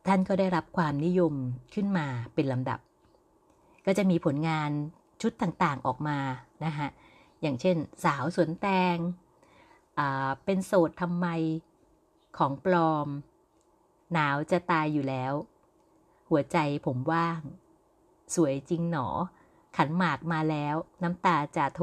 [0.07, 1.33] ท่านก็ได้รับความนิยม
[1.73, 2.79] ขึ้นมาเป็นลำดับ
[3.85, 4.69] ก็จะมีผลงาน
[5.21, 6.17] ชุดต่างๆออกมา
[6.65, 6.87] นะคะ
[7.43, 8.97] อย่างเช่น สาวสวนแตง
[10.45, 11.27] เป็นโสดทำไม
[12.37, 13.07] ของปลอม
[14.13, 15.33] หนาวจะตายอยู่แล้ว
[16.29, 17.41] หัวใจผมว่าง
[18.35, 19.07] สวยจริงหนอ
[19.77, 21.81] ขันหมากมาแล้ว น้ำตาจะโท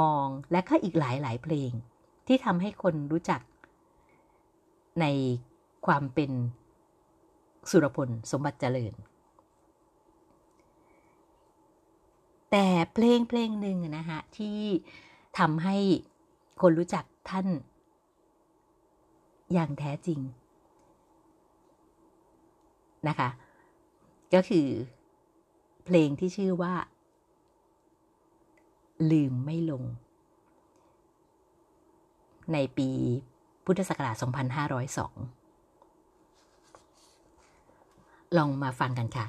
[0.00, 1.72] มองและก็อีกหลายหลายเพลง
[2.26, 3.40] ที่ทำให้คนรู้จัก
[5.00, 5.04] ใน
[5.86, 6.30] ความเป็น
[7.70, 8.94] สุรพลสมบัติเจริญ
[12.50, 14.58] แต่เพลงเพลงหนึ่งนะคะที่
[15.38, 15.76] ทำให้
[16.60, 17.46] คนรู้จักท่าน
[19.52, 20.20] อย่างแท้จริง
[23.08, 23.28] นะคะ
[24.34, 24.66] ก็คือ
[25.84, 26.74] เพลงที่ชื่อว่า
[29.10, 29.84] ลืมไม่ลง
[32.52, 32.90] ในปี
[33.64, 34.26] พุทธศักราช 2502
[38.36, 39.26] ลองมาฟังกันค่ะ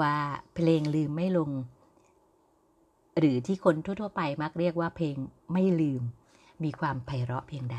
[0.00, 0.14] ว่า
[0.54, 1.50] เพลงลืมไม่ลง
[3.18, 5.16] หรือที่คนทั่วๆไปมักเรียกว่าเพลง
[5.52, 6.02] ไม่ลืม
[6.62, 7.78] มีความไพเราะเพียงใด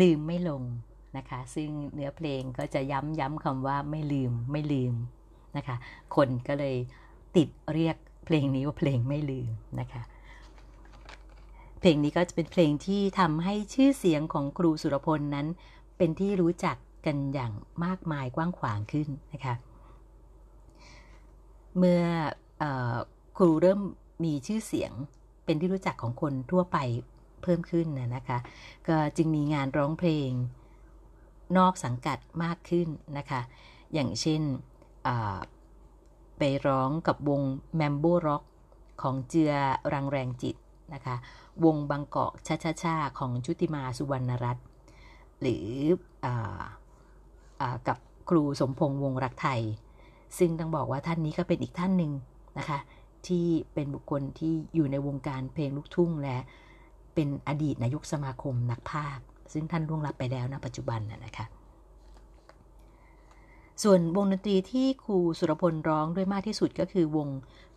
[0.00, 0.62] ลืมไม่ลง
[1.16, 4.94] นะคะ ซึ่งเนื้อเพลงก็จะย้ำย้ำคำว่าไม่ลืมไม่ลืม
[5.56, 5.76] นะคะ
[6.16, 6.76] คนก็เลย
[7.36, 7.96] ติดเรียก
[8.26, 9.48] เพลงนี้ว่าเพลงไม่ลืม
[9.80, 10.02] นะคะ
[11.80, 15.46] เพลงนี้ก็จะเป็นเพลงที่ทำให้ชื่อเสียงของครูสุรพลนั้น
[15.96, 17.52] เป็นที่รู้จักกันอย่าง
[17.84, 19.54] มากมายกว้างขวางขึ้นนะคะ
[21.78, 22.02] เมื่อ
[22.62, 22.64] อ
[23.36, 23.80] ครูเริ่ม
[24.24, 24.92] มีชื่อเสียง
[25.44, 26.78] เป็นที่รู้จักของคนทั่วไป
[27.46, 28.38] เพิ่มขึ้นนะนะคะ
[28.88, 30.30] ก็จึงมีงานร้องเพลง
[31.58, 33.40] นอกสังกัดมากขึ้นนะคะ
[33.94, 34.42] อย่างเช่น
[36.38, 37.42] ไปร้องกับวง
[37.76, 38.42] แมมโบร็อก
[39.02, 39.52] ของเจือ
[39.92, 40.56] รังแรงจิต
[40.94, 41.16] นะคะ
[41.64, 44.66] วงบางกอกชาชาชาของชุติมาสุวรรณรัตน์
[45.40, 45.66] หรือ
[46.24, 46.26] อ
[47.60, 49.60] อกับครูสมพงษ์วงรักไทย
[50.38, 52.12] ซึ่งต้องบอกว่าท่านนี้ก็เป็นอีกท่านหนึ่ง
[52.58, 52.78] นะคะ
[53.26, 56.38] ที่เป็นบุคคลที่อยู่ในวงการเพลงลูกทุ่งและ
[57.16, 59.18] เป็นอดีตนายกสมาคมนักภาค
[59.52, 61.46] ซึ่งท่านล่วงลับไปแล้วณปัจจุบันนะคะ
[63.82, 67.28] ส่วนวงดนตรีที่ครูสุรพลร้องด้วยมากที่สุดก็คือวง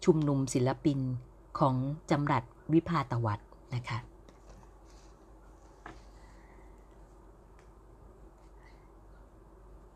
[0.05, 0.99] ชุมนุมศิลปิน
[1.59, 1.75] ของ
[2.11, 3.39] จำรัดวิพาตวัต
[3.75, 3.97] นะคะ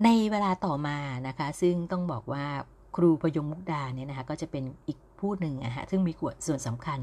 [0.04, 2.46] ในเวลาต่อมานะคะซึ่งต้องบอกว่า
[2.96, 6.14] ครูพยงมุกดาเนี่ยนะคะก็จะเป็นอีกผู้หนึ่งอะฮะซึ่งมี
[6.46, 7.00] ส่วนสำคัญ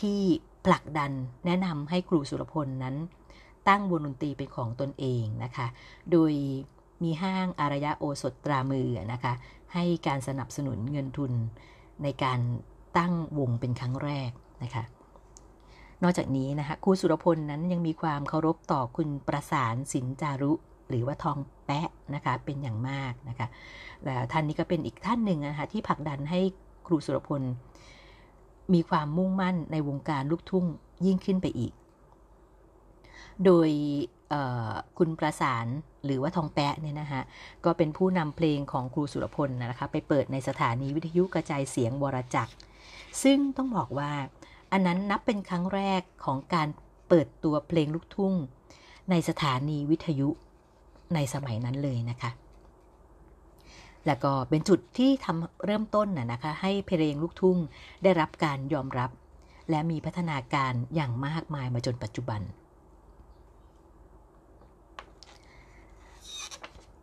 [0.00, 0.20] ที่
[0.66, 1.12] ผลักดัน
[1.46, 2.96] แนะนำให้ครูสุรพลนั้น
[3.68, 5.66] ตั้งวงดนตรีเป็นของตนเองนะคะ
[6.12, 6.32] โดย
[7.02, 9.32] มีห้างอารยะโอสถตรามือนะคะ
[9.74, 11.32] ให้การสนับสนุนเงินทุน
[12.02, 12.40] ในการ
[12.98, 14.30] ตั้งวงเป็นครั้งแรก
[14.62, 14.84] นะคะ
[16.02, 20.52] นอกจากนี้นะคะครูสุรพลนั้นยังมีความเคารพต่อคุณประสานสินจารุ
[20.90, 23.46] หรือว่าทองแปะนะคะเป็นอย่างมากนะคะ
[24.04, 26.40] แล้วท่านนี้ก็เป็นอีกท่านหนึ่งนะคะที่ผลักดันให้
[26.86, 27.42] ครูสุรพล
[28.74, 30.66] มีความมุ่งมั่นในวงการลูกทุ่ง
[31.06, 31.72] ยิ่งขึ้นไปอีก
[33.44, 33.70] โดย
[34.98, 35.66] คุณประสาน
[36.04, 37.22] หรือว่าทองแปะเนี่ยนะคะ
[37.64, 42.52] ก็เป็นผู้นำเพลงของครูสุรพลนะคะไปเปิดในสถานีวิทยุกระจายเสียงวรจักร
[43.22, 44.12] ซึ่งต้องบอกว่า
[44.72, 46.68] อันนั้นนับเป็นครั้งแรกของการ
[47.08, 48.34] เปิดตัวเพลงลูกทุ่ง
[49.10, 50.28] ในสถานีวิทยุ
[51.14, 52.30] ในสมัยนั้นเลยนะคะ
[54.06, 57.58] แล้วก็เป็นจุดที่ทำเริ่มต้นนะนะคะ ให้เพลงลูกทุ่ง
[58.02, 59.10] ได้รับการยอมรับ
[59.70, 62.40] และมีพัฒนาการอย่างมากมายมาจนปัจจุบัน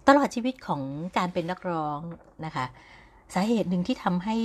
[0.08, 0.82] ตลอดชีวิตของ
[1.18, 2.00] การเป็นนักร้อง
[2.46, 2.66] นะคะ
[3.34, 4.38] สาเหตุหนึ่งที่ทำให้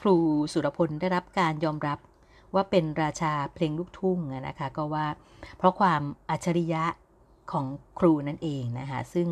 [0.00, 0.16] ครู
[0.52, 1.98] สุรพลได้รับการยอมรับ
[2.54, 4.18] ว่าเป็นราชาเพลงลูกทุ่ง
[4.48, 5.06] นะคะ ก็ว่า
[5.58, 6.84] เพราะความอัจฉริยะ
[7.52, 7.66] ของ
[7.98, 9.28] ครูนั่นเองนะคะซึ่ง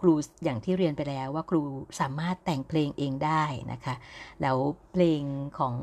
[0.00, 0.12] ครู
[0.44, 1.62] อย่างที่เรียนไปแล้วว่าครู
[2.00, 3.94] สามารถแต่งเพลงเองได้นะคะ
[4.42, 4.56] แล้ว
[4.92, 5.22] เพลง
[5.58, 5.74] ของ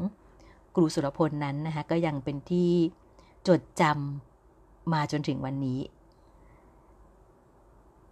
[0.75, 2.71] ครูสุรพลนั้นนะคะก็ยังเป็นที่
[3.47, 5.80] จดจำมาจนถึงวันนี้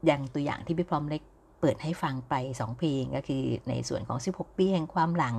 [0.05, 1.21] อย่างตัวอย่างที่พี่พร้อมเล็ก
[1.61, 5.35] เปิดให้ฟังไป 2 เพลงก็คือในส่วนของ 16 ปีแห่งความหลัง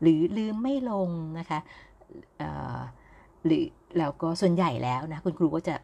[0.00, 1.58] หรือลืมไม่ลงนะคะ
[3.44, 3.64] หรือ
[3.98, 5.74] แล้วก็ส่วนใหญ่แล้วนะคุณครูก็จะ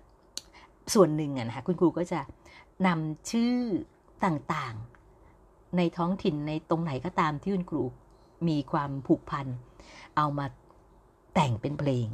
[0.95, 2.21] ส่วนหนึ่งนะคะคุณครูก็จะ
[2.87, 3.57] นำชื่อ
[4.25, 7.85] ต่างๆ ในท้องถิ่นในตรงไหนก็ตามที่คุณครู
[8.49, 9.47] มีความผูกพัน
[10.17, 10.47] เอามา
[11.35, 12.09] แต่งเป็นเพลง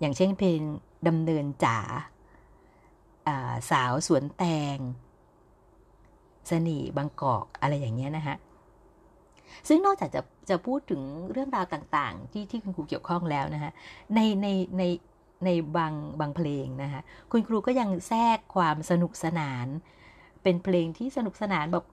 [0.00, 0.60] อย่างเช่นเพลง
[1.08, 1.78] ดำเนินจ๋า
[3.70, 4.78] สาวสวนแตง
[6.50, 8.36] สนีบางกอกอะไรอย่างเงี้ยนะคะ
[9.68, 13.72] ซึ่งนอกจากจะจะพูดถึงเรื่องราวต่างๆ ที่ที่คุณครูเกี่ยวข้องแล้วนะคะ
[14.14, 14.46] ในใน
[14.78, 14.82] ใน
[15.44, 17.00] ในบางบางเพลงนะคะ
[17.30, 19.66] คุณครูก็ยังแทรกความสนุกสนาน
[20.42, 21.84] เป็นเพลงที่สนุกสนานแบบ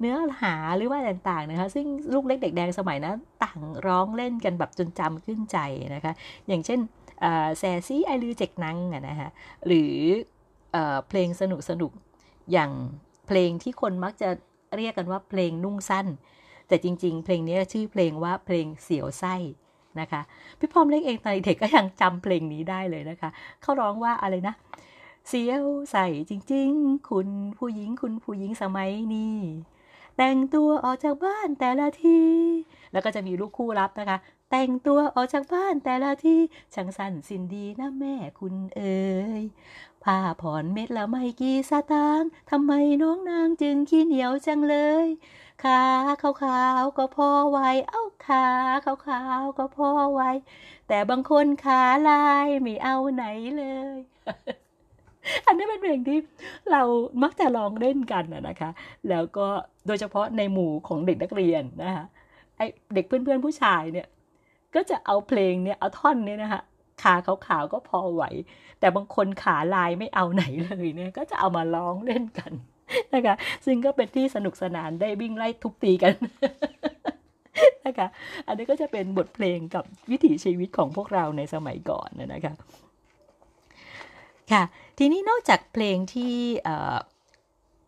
[0.00, 5.58] เนื้อหาหรือว่าต่างๆนะคะ ซึ่งลูกเล็กเด็กแดงสมัยนะั้นต่างร้องเล่นกันแบบจนจำขึ้นใจ
[5.94, 6.12] นะคะ
[6.48, 6.80] อย่างเช่น
[7.58, 9.28] แซซี่ไอลือเจ็กนังนะคะ
[9.66, 9.94] หรือ
[11.08, 11.92] เพลงสนุกสนุก
[12.52, 12.70] อย่าง
[13.26, 14.28] เพลงที่คนมักจะ
[14.76, 16.06] เรียกกันว่าเพลงนุ่งสั้น
[16.68, 19.34] แต่จริง ๆ เพลงนี้ชื่อเพลงว่าเพลงเสียวไส้
[20.00, 20.20] นะคะ
[20.58, 23.30] พี่พร้อมเล็กเองตอนเด็กก็ยังจำเพลงนี้ได้เลยนะคะ
[23.62, 24.54] เขาร้องว่าอะไรนะ
[25.28, 27.28] เสียวใส่จริง ๆ คุณ
[27.58, 29.36] ผู้หญิงคุณผู้หญิงสมัยนี้
[30.16, 32.20] แต่งตัวออกจากบ้านแต่ละที
[32.92, 34.18] แล้วก็จะมีลูกคู่รับนะคะ
[34.50, 36.36] แต่งตัวออกจากบ้านแต่ละที
[36.74, 39.06] ช่างสั้นสินดีนะแม่คุณเอ๋
[39.40, 39.42] ย
[40.04, 45.06] ผ้าผ่อนเม็ดละไม่กี่สตางค์ทำไมน้องนางจึงขี้เหนียวจังเลย
[45.62, 45.80] ขา
[46.22, 48.46] ขาวๆก็พอไว้ เอ้าขา
[48.84, 50.30] ขาวๆก็พอไว้
[50.88, 53.24] แต่บางคนขาลายไม่เอาไหน
[53.58, 53.64] เล
[53.96, 53.98] ย
[55.46, 56.18] อันนี้เป็นเพลงที่
[56.70, 56.82] เรา
[57.22, 58.70] มักจะลองเล่นกันนะคะ
[59.08, 59.46] แล้วก็
[59.86, 62.04] โดยเฉพาะในหมู่ของเด็กนักเรียนนะคะ
[62.56, 62.60] ไอ
[62.94, 64.06] เด็กเพื่อนๆผู้ชายเนี่ย
[64.74, 66.62] ก็จะเอาเพลงเนี่ยเอาท่อนเนี่ยนะคะ
[67.02, 67.14] ขา
[67.46, 68.24] ขาวๆก็พอไหว
[68.80, 72.52] แต่บางคนขาลายไม่เอาไหนเลยเนี่ย ก็จะเอามาร้องเล่นกัน
[73.14, 73.34] นะคะ
[73.66, 76.14] ซึ่งก็เป็นที่สนุกสนานได้วิ่งไล่ทุบตีกัน
[77.86, 78.08] นะคะ
[78.46, 82.54] อันนี้ก็จะเป็นบทเพลงกับวิถีชีวิตของพวกเราในสมัยก่อนนะคะ
[84.52, 84.62] ค่ะ
[84.98, 86.34] ทีนี้นอกจากเพลงที่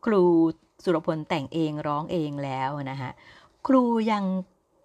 [0.04, 0.22] ครู
[0.84, 3.11] สุรพลแต่งเองร้องเองแล้วนะคะ
[3.66, 3.82] ครู
[4.12, 4.24] ยัง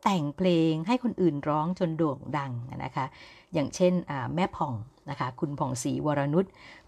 [0.04, 2.52] แต่งเพลงให้คนอื่นร้องจนโด่งดัง
[2.84, 3.06] นะคะ
[3.54, 3.94] อย่างเช่น
[4.36, 4.74] แม่ผ่อง
[5.10, 6.46] นะคะ คุณผ่องศรีวรนุช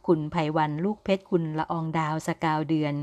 [0.08, 2.94] คุณไพวันลูกเพชร คุณละอองดาวสกาวเดือน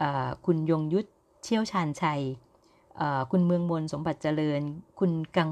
[0.00, 0.02] อ
[0.46, 1.06] คุณยงยุทธ
[1.42, 2.22] เชี่ยวชาญชัย
[3.30, 4.62] คุณเมืองมนสมบัติเจริญ
[4.98, 5.50] คุณกัง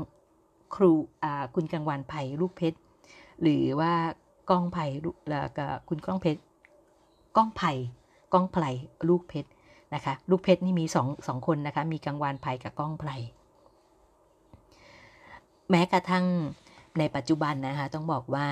[0.74, 0.92] ครู
[1.54, 2.78] คุณกังวานไผ่ลูกเพชร
[3.42, 3.92] หรือว่า
[4.50, 4.86] ก้องไผ่
[5.30, 6.40] แล้วก็คุณก้องเพชร
[7.36, 7.72] ก้องไผ่
[8.32, 8.70] ก้องไผ่
[9.08, 9.48] ลูกเพชร
[9.94, 13.14] นะคะลูกเพชรนี่มีสองสองคนนะคะมีกังวานไผ่กับก้องไผ่
[15.70, 16.24] แม้กระทั่ง
[16.98, 18.46] ในปัจจุบันนะคะต้องบอกว่า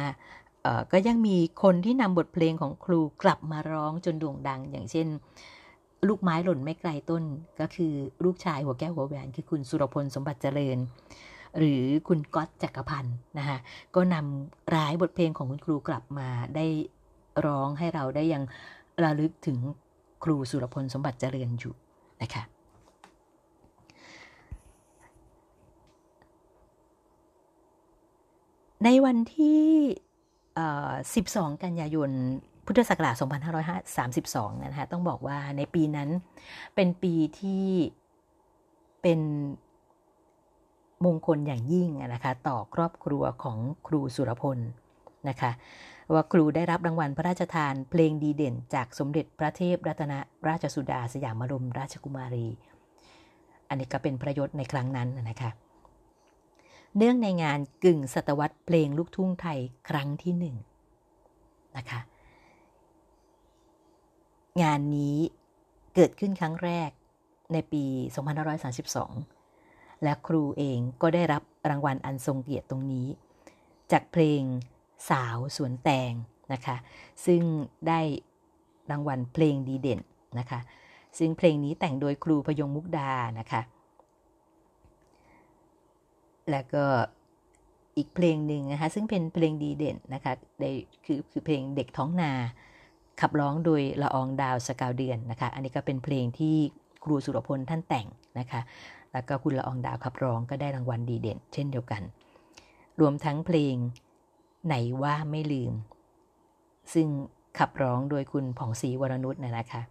[0.93, 5.07] ก็ยังมีคนที่นำบทเพลงของครูกลับมาร้องจนโด่งดัง อย่างเช่น
[6.09, 7.23] ลูกไม้หล่นไม่ไกลต้น
[7.61, 7.93] ก็คือ
[8.25, 10.79] ลูกชายหัวแก้วหัวแหวนคือคุณสุรพลสมบัติเจริญ
[11.59, 13.59] หรือคุณก๊อตจักรพันธ์นะคะ
[13.95, 16.67] ก็นำร้ายบทเพลงของคุณครูกลับมาได้
[17.47, 18.43] ร้องให้เราได้ยัง
[19.03, 19.59] ระลึกถึง
[20.25, 21.75] ครูสุรพลสมบัติเจริญอยู่
[22.23, 22.43] นะคะ
[28.85, 29.63] ในวันที่
[30.53, 32.11] 12 กันยายน
[32.67, 33.15] พุทธศักราช
[33.95, 36.11] 2532 นะคะต้องบอกว่าในปีนั้น
[36.75, 37.65] เป็นปีที่
[39.03, 39.21] เป็น
[41.05, 44.59] มงคลอย่างยิ่งนะคะต่อครอบครัวของครูสุรพล
[45.29, 45.51] นะคะ
[46.13, 50.13] ว่าครูได้รับรางวัลพระราชทานเพลงดีเด่น จากสมเด็จพระเทพรัตน
[50.49, 52.47] ราชสุดาสยามรมราชกุมารี
[53.69, 55.51] อันนี้ก็เป็นประโยชน์ในครั้งนั้นนะคะ
[56.97, 60.57] เนื่องในงานกึ่งศตวรรษเพลงลูกทุ่งไทยครั้งที่หนึ่ง
[61.77, 62.01] นะคะ
[64.63, 65.19] งานนี้
[65.95, 66.91] เกิดขึ้นครั้งแรก
[67.53, 67.85] ในปี
[69.15, 73.07] 2532 และครูเองก็ได้รับรางวัลอันทรงเกียรติตรงนี้
[73.93, 74.43] จากเพลง
[75.11, 76.13] สาวสวนแตง
[76.53, 76.77] นะคะ
[77.27, 77.43] ซึ่ง
[77.89, 78.01] ได้
[78.91, 80.01] รางวัลเพลงดีเด่น
[80.39, 80.61] นะคะ
[81.19, 83.61] ซึ่งเพลงนี้แต่งโดยครูพยงมุกดานะคะ
[86.51, 86.85] แล้วก็
[87.97, 90.71] อีกเพลงหนึ่งนะคะ ซึ่งเป็นเพลงดีเด่นนะคะได้
[91.05, 92.33] คือคือเพลงเด็กท้องนา
[93.21, 96.57] ขับร้องโดยละอองดาวสกาวเดือนนะคะ อันนี้ก็เป็นเพลงที่
[97.05, 98.07] ครูสุรพลท่านแต่ง
[98.39, 98.61] นะคะ
[99.13, 102.03] แล้วก็คุณละอองดาวขับร้องก็ได้รางวัลดีเด่น เช่นเดียวกัน
[103.01, 103.77] รวมทั้งเพลง
[104.67, 105.73] ไหนว่าไม่ลืม
[106.95, 107.09] ซึ่ง
[107.59, 109.83] ขับร้องโดยคุณผ่องศรีวรนุชนะคะ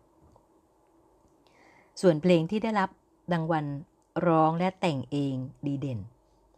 [2.01, 2.89] ส่วนเพลงที่ได้รับ
[3.33, 3.65] รางวัล
[4.27, 5.35] ร้องและแต่งเอง
[5.65, 5.99] ดีเด่น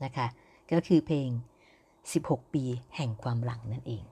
[0.06, 0.28] นะคะ
[0.72, 1.30] ก็คือเพลง
[1.92, 2.64] 16 ปี
[2.96, 4.04] แห่งความหลังนั่นเอง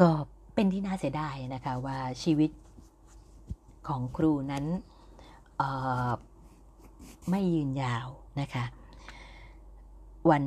[0.00, 0.10] ก็
[0.54, 2.50] เป็นที่น่าเสียดายนะคะว่าชีวิต
[3.88, 4.64] ของครูนั้น
[7.30, 8.08] ไม่ยืนยาว
[8.40, 8.64] นะคะ
[10.30, 10.42] วัน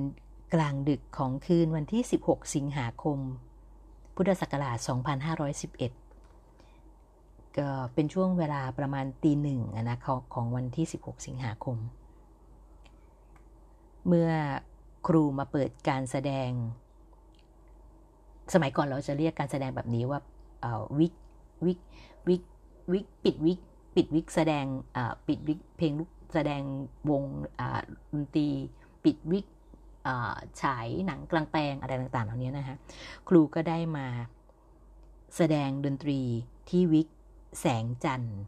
[0.53, 3.17] กลางดึกของคืนวันที่ 16 สิงหาคม
[4.15, 6.00] พุทธศักราช 2511
[7.93, 9.97] เป็นช่วงเวลาประมาณตีหนึ่งนะ
[10.33, 11.77] ของวันที่ 16 สิงหาคม
[14.07, 14.31] เมื่อ
[15.07, 16.49] ครูมาเปิดการแสดง
[18.53, 20.19] สมัยก่อนเราจะเรียกการแสดงแบบนี้ว่า
[20.99, 21.13] วิก
[21.65, 21.79] วิก
[22.27, 22.43] วิก
[22.91, 23.59] วิกปิดวิก
[23.95, 24.65] ปิดวิกแสดง
[25.27, 26.61] ปิดวิกเพลงลูกแสดง
[27.09, 27.23] วง
[28.13, 28.47] ดนตรี
[29.03, 29.45] ปิดวิก
[30.61, 32.75] ฉายหนังกลางแปลงอะไรต่างๆเหล่านี้นะคะ
[33.27, 34.07] ครูก็ได้มา
[35.37, 36.19] แสดงดนตรี
[36.69, 37.07] ที่วิก
[37.59, 38.39] แสงจันทร์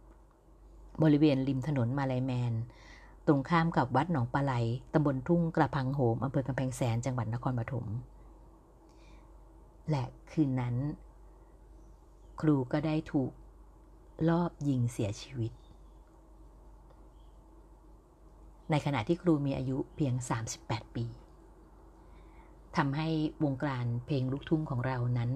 [1.03, 2.53] บริเวณริมถนนมาลายแมน
[3.27, 4.53] ตรงข้ามกับวัดหนองปลาไหล
[4.93, 7.85] ตำบลทุ่งกระพังโหมอำเภอกำแพงแสนจังหวัดนครปฐม
[9.89, 10.75] และคืนนั้น
[12.41, 13.31] ครูก็ได้ถูก
[14.29, 15.51] ลอบยิงเสียชีวิต
[18.71, 20.13] ในขณะที่ครูมีอายุเพียง
[20.55, 21.05] 38 ปี
[22.77, 23.07] ทำให้
[23.43, 25.31] วงการเพลงลูกทุ่งของเรานั้น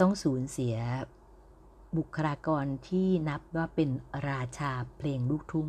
[0.00, 0.74] ต้องสูญเสีย
[1.96, 3.90] บุคลากรที่นับว่าเป็น
[4.28, 5.68] ราชาเพลงลูกทุ่ง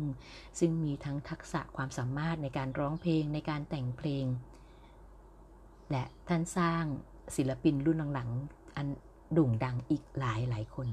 [0.58, 4.24] ซึ่งมีทั้งทักษะความสามารถในการร้องเพลงในการแต่งเพลง
[5.90, 6.84] และท่านสร้าง
[7.36, 8.86] ศิลปินรุ่นหลังๆอัน
[9.32, 10.88] โด่งดังอีกหลายหลายคน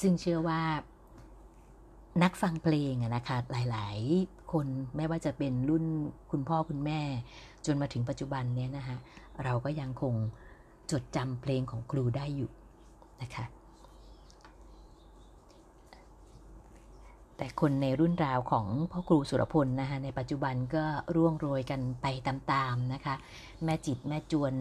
[0.00, 0.62] ซึ่งเชื่อว่า
[2.22, 4.66] นักฟังเพลงนะคะหลาย ๆ คน
[4.96, 5.84] ไม่ว่าจะเป็นรุ่น
[6.30, 7.00] คุณพ่อคุณแม่
[7.66, 8.96] จนมาถึงปัจจุบันเนี้ยนะคะ
[9.44, 10.14] เราก็ยังคง
[10.90, 12.50] จดจำเพลงของครูได้อยู่
[13.22, 13.44] นะคะ
[17.36, 20.84] แต่คนในรุ่นราวของพ่อครูสุรพลนะคะในปัจจุบันก็
[21.16, 23.14] ร่วงโรยกันไปตามๆนะคะ
[23.64, 24.52] แม่จิตแม่จวน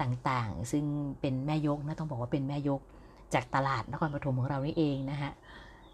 [0.00, 0.84] ต่างๆ ซึ่ง
[1.20, 2.80] เป็นแม่ยกนะต้องบอกว่าเป็นแม่ยก
[3.34, 5.30] จากตลาดนครปฐมของเรานี่เองนะคะ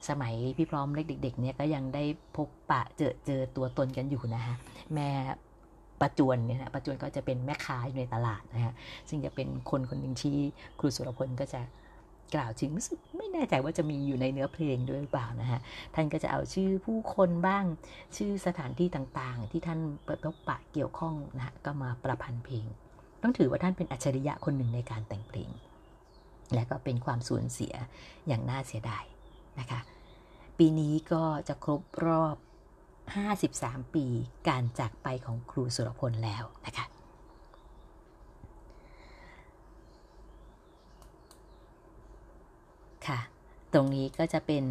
[0.08, 2.04] สมัยพี่พร้อมเล็กเด็กๆเนี่ยก็ยังได้
[2.36, 4.54] พบปะเจอเจอตัวตนกันอยู่นะคะ
[4.94, 5.08] แม่
[6.00, 8.74] ประจวนเนี่ยนะประจวนก็จะเป็นแม่ค้าอยู่ในตลาดนะฮะ
[9.08, 10.36] ซึ่งจะเป็นคนคนหนึ่งที่
[10.78, 11.60] ครูสุรพลก็จะ
[12.34, 12.70] กล่าวถึง
[13.16, 15.60] ไม่แน่ใจว่าจะมีอยู่ในเนื้อเพลงด้วยหรือเปล่านะฮะ
[15.94, 17.64] ท่านก็จะเอาชื่อผู้คนบ้าง
[18.16, 19.80] ชื่อสถานที่ต่างๆ ที่ท่าน
[20.24, 22.66] พบปะเกี่ยวข้องนะฮะก็มาประพันธ์เพลง
[23.22, 25.50] ต้องถือว่าท่านเป็นอัจฉริยะคนหนึ่งในการแต่งเพลง
[26.54, 27.74] และก็เป็นความสูญเสีย
[28.28, 29.04] อย่างน่าเสียดาย
[29.60, 29.80] นะคะ
[30.58, 32.36] ปีนี้ก็จะครบรอบ
[33.14, 34.06] 53 ปี
[34.48, 36.86] การจากไปของครูสุรพลแล้วนะคะ
[43.06, 43.18] ค่ะ
[43.72, 44.64] ตรงนี้ก็จะเป็น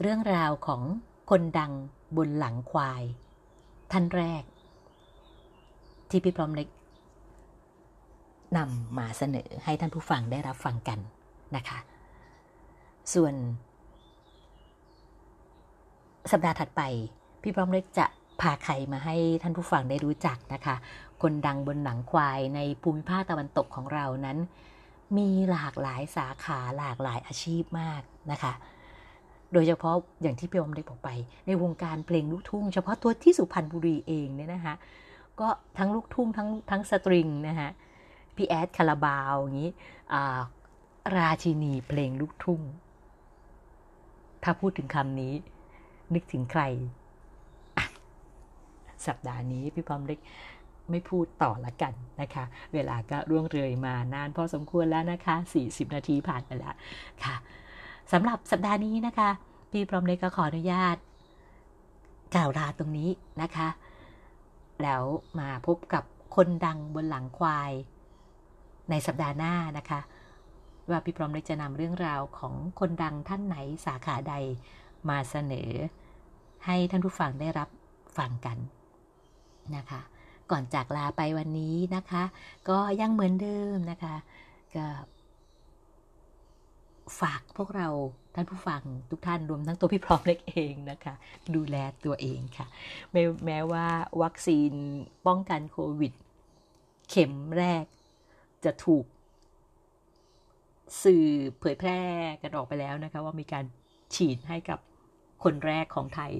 [0.00, 0.82] เรื่องราวของ
[1.30, 1.72] คนดัง
[2.16, 3.02] บนหลังควาย
[3.92, 4.42] ท่านแรก
[6.10, 6.68] ที่พี่พร้อมเล็ก
[8.56, 10.98] นำมาเสนอให้ท่านผู้ฟังได้รับฟังกัน
[11.56, 11.78] นะคะ
[13.14, 13.34] ส่วน
[16.32, 16.82] สัปดาห์ถัดไป
[17.48, 18.06] พี่พร้อมเล็กจะ
[18.40, 20.76] พาใครมาให้ท่านผู้ฟังได้รู้จักนะคะ
[21.22, 24.38] คนดังบนหนังควายในภูมิภาคตะวันตกของเรานั้น
[25.16, 28.52] มีหลากหลายสาขาหลากหลายอาชีพมากนะคะ
[29.52, 31.08] โดยเฉพาะอย่างที่พี่พร้อมได้บอกไป
[31.46, 34.74] ในวงการเพลงลูกทุ่ง เฉพาะตัวที่สุพรรณบุรีเองเนี่ยนะคะ
[35.40, 37.68] ก็ทั้งลูกทุ่งทั้งทั้งสตริงนะคะ
[38.36, 39.70] พี่แอดคาราบาวอย่างนี้
[41.16, 42.60] ราชินีเพลงลูกทุ่ง
[44.42, 45.32] ถ้าพูดถึงคำนี้
[46.14, 46.62] นึกถึงใคร
[49.06, 50.18] สัปดาห์นี้พี่พร้อมเล็ก
[50.90, 52.44] ไม่พูดต่อละกันนะคะ
[52.74, 56.74] เวลาก็ร่วงเลยมานานพอสมควรแล้วนะคะ 40 นาทีผ่านไปแล้ว
[57.24, 57.36] ค่ะ
[58.12, 59.30] สำหรับสัปดาห์นี้นะคะ
[59.70, 60.96] พี่พร้อมเล็กก็ขออนุญาต
[62.34, 63.10] กล่าวลาตรงนี้
[63.42, 63.68] นะคะ
[64.82, 65.02] แล้ว
[65.40, 66.04] มาพบกับ
[66.36, 67.72] คนดังบนหลังควาย
[68.90, 70.00] ในสัปดาห์หน้านะคะ
[70.90, 74.34] ว่าพี่พร้อมเล็กจะนำเรื่องราวของคนดังท่านไหนสาขาใด
[75.08, 75.70] มาเสนอ
[76.66, 77.68] ให้ท่านผู้ฟังได้รับ
[78.18, 78.58] ฟังกัน
[79.76, 80.00] นะคะ
[80.50, 82.22] ก่อนจากลาไปวันนี้นะคะ
[82.68, 84.14] ก็ยังเหมือนเดิมนะคะ
[84.76, 84.86] ก็
[87.20, 87.88] ฝากพวกเรา
[88.34, 91.14] ท่านผู้ฟังทุกท่านรวมทั้งตัวพี่พร้อมเล็กเองนะคะ
[91.54, 92.66] ดูแลตัวเองค่ะ
[93.12, 93.86] แม้แม้ว่า
[94.22, 94.72] วัคซีน
[95.26, 96.12] ป้องกันโควิด
[97.10, 97.84] เข็มแรก
[98.64, 99.04] จะถูก
[101.04, 101.26] สื่อ
[101.58, 102.00] เผยแพร่
[102.42, 103.64] กันออกไปแล้วนะคะ ว่ามีการ
[104.14, 104.78] ฉีดให้กับ
[105.44, 106.32] คนแรกของไทย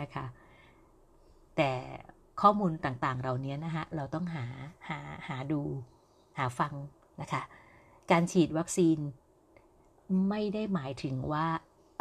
[0.00, 0.24] นะคะ
[1.56, 1.72] แต่
[2.40, 4.44] ข้อมูลต่างๆ เหล่านี้นะคะเราต้องหา
[4.88, 5.60] หาหาดู
[6.38, 6.74] หาฟัง
[7.20, 7.42] นะคะ
[8.10, 8.98] การฉีดวัคซีน
[10.28, 11.46] ไม่ได้หมายถึงว่า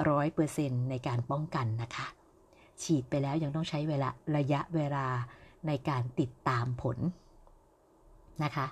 [0.09, 2.07] ร้อยเปอร์เซ็นในการป้องกันนะคะ
[2.83, 5.05] ฉีดไปแล้วยังต้องใช้เวลาระยะเวลา
[5.67, 6.97] ในการติดตามผล
[8.43, 8.65] นะคะ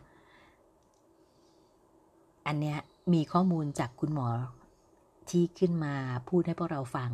[2.47, 2.77] อันเนี้ย
[3.13, 4.27] มีข้อมูลจากคุณหมอ
[5.29, 5.93] ที่ขึ้นมา
[6.29, 7.11] พูดให้พวกเราฟัง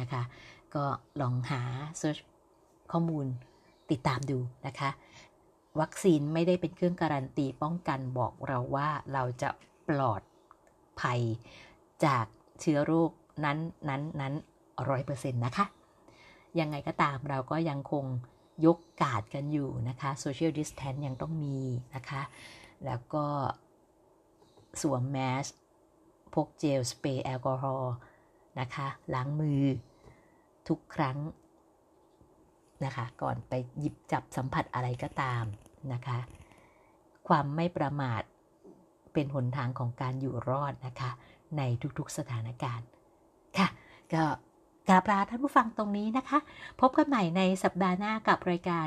[0.00, 0.22] นะคะ
[0.74, 0.84] ก็
[1.20, 1.60] ลองหา
[1.98, 2.18] เซิร์ช
[2.92, 3.26] ข้อมูล
[3.90, 4.90] ติดตามดูนะคะ
[5.80, 9.50] วัคซีนไม่ได้เป็นเครื่องการันตีป้องกันบอกเราว่าเราจะ
[9.88, 10.22] ปลอด
[11.00, 11.20] ภัย
[12.04, 12.26] จาก
[12.60, 13.10] เชื้อโรค
[13.44, 13.58] นั้น
[13.88, 14.34] นั้นนั้น
[14.88, 15.66] ร้อยเปอร์เซ็นต์นะคะ
[16.60, 18.04] ยังไงก็ตามเราก็ยังคง
[18.66, 21.58] ยกกาดกันอยู่นะคะโซเชียลดิสแทนยังต้องมี
[21.94, 22.22] นะคะ
[22.86, 23.24] แล้วก็
[24.80, 25.46] สวมแมส
[26.34, 27.94] พกเจลสเปรย์แอลกอฮอล์
[28.60, 29.62] นะคะ ล้างมือ
[30.68, 31.18] ทุกครั้ง
[32.84, 35.44] นะคะ ก่อนไปหยิบจับสัมผัสอะไรก็ตาม
[35.92, 36.18] นะคะ
[37.28, 38.22] ความไม่ประมาท
[39.12, 41.10] เป็นหนทางของการอยู่รอดนะคะ
[41.58, 41.62] ใน
[41.98, 42.86] ทุกๆสถานการณ์
[43.58, 43.68] ค่ะ
[44.12, 44.24] ก็
[44.88, 46.38] กราบลาท่านผู้ฟังตรงนี้นะคะ
[46.80, 48.86] พบกันใหม่ในสัปดาห์หน้ากับรายการ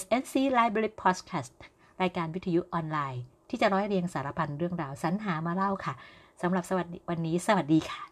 [0.00, 1.52] SNC Library Podcast
[2.02, 5.94] รายการวิทยุออนไลน์ ที่จะร้อยเรียงสารพันเรื่องราวสรรหามาเล่าค่ะ
[6.42, 8.11] สำหรับสวัสดีวันนี้สวัสดีค่ะ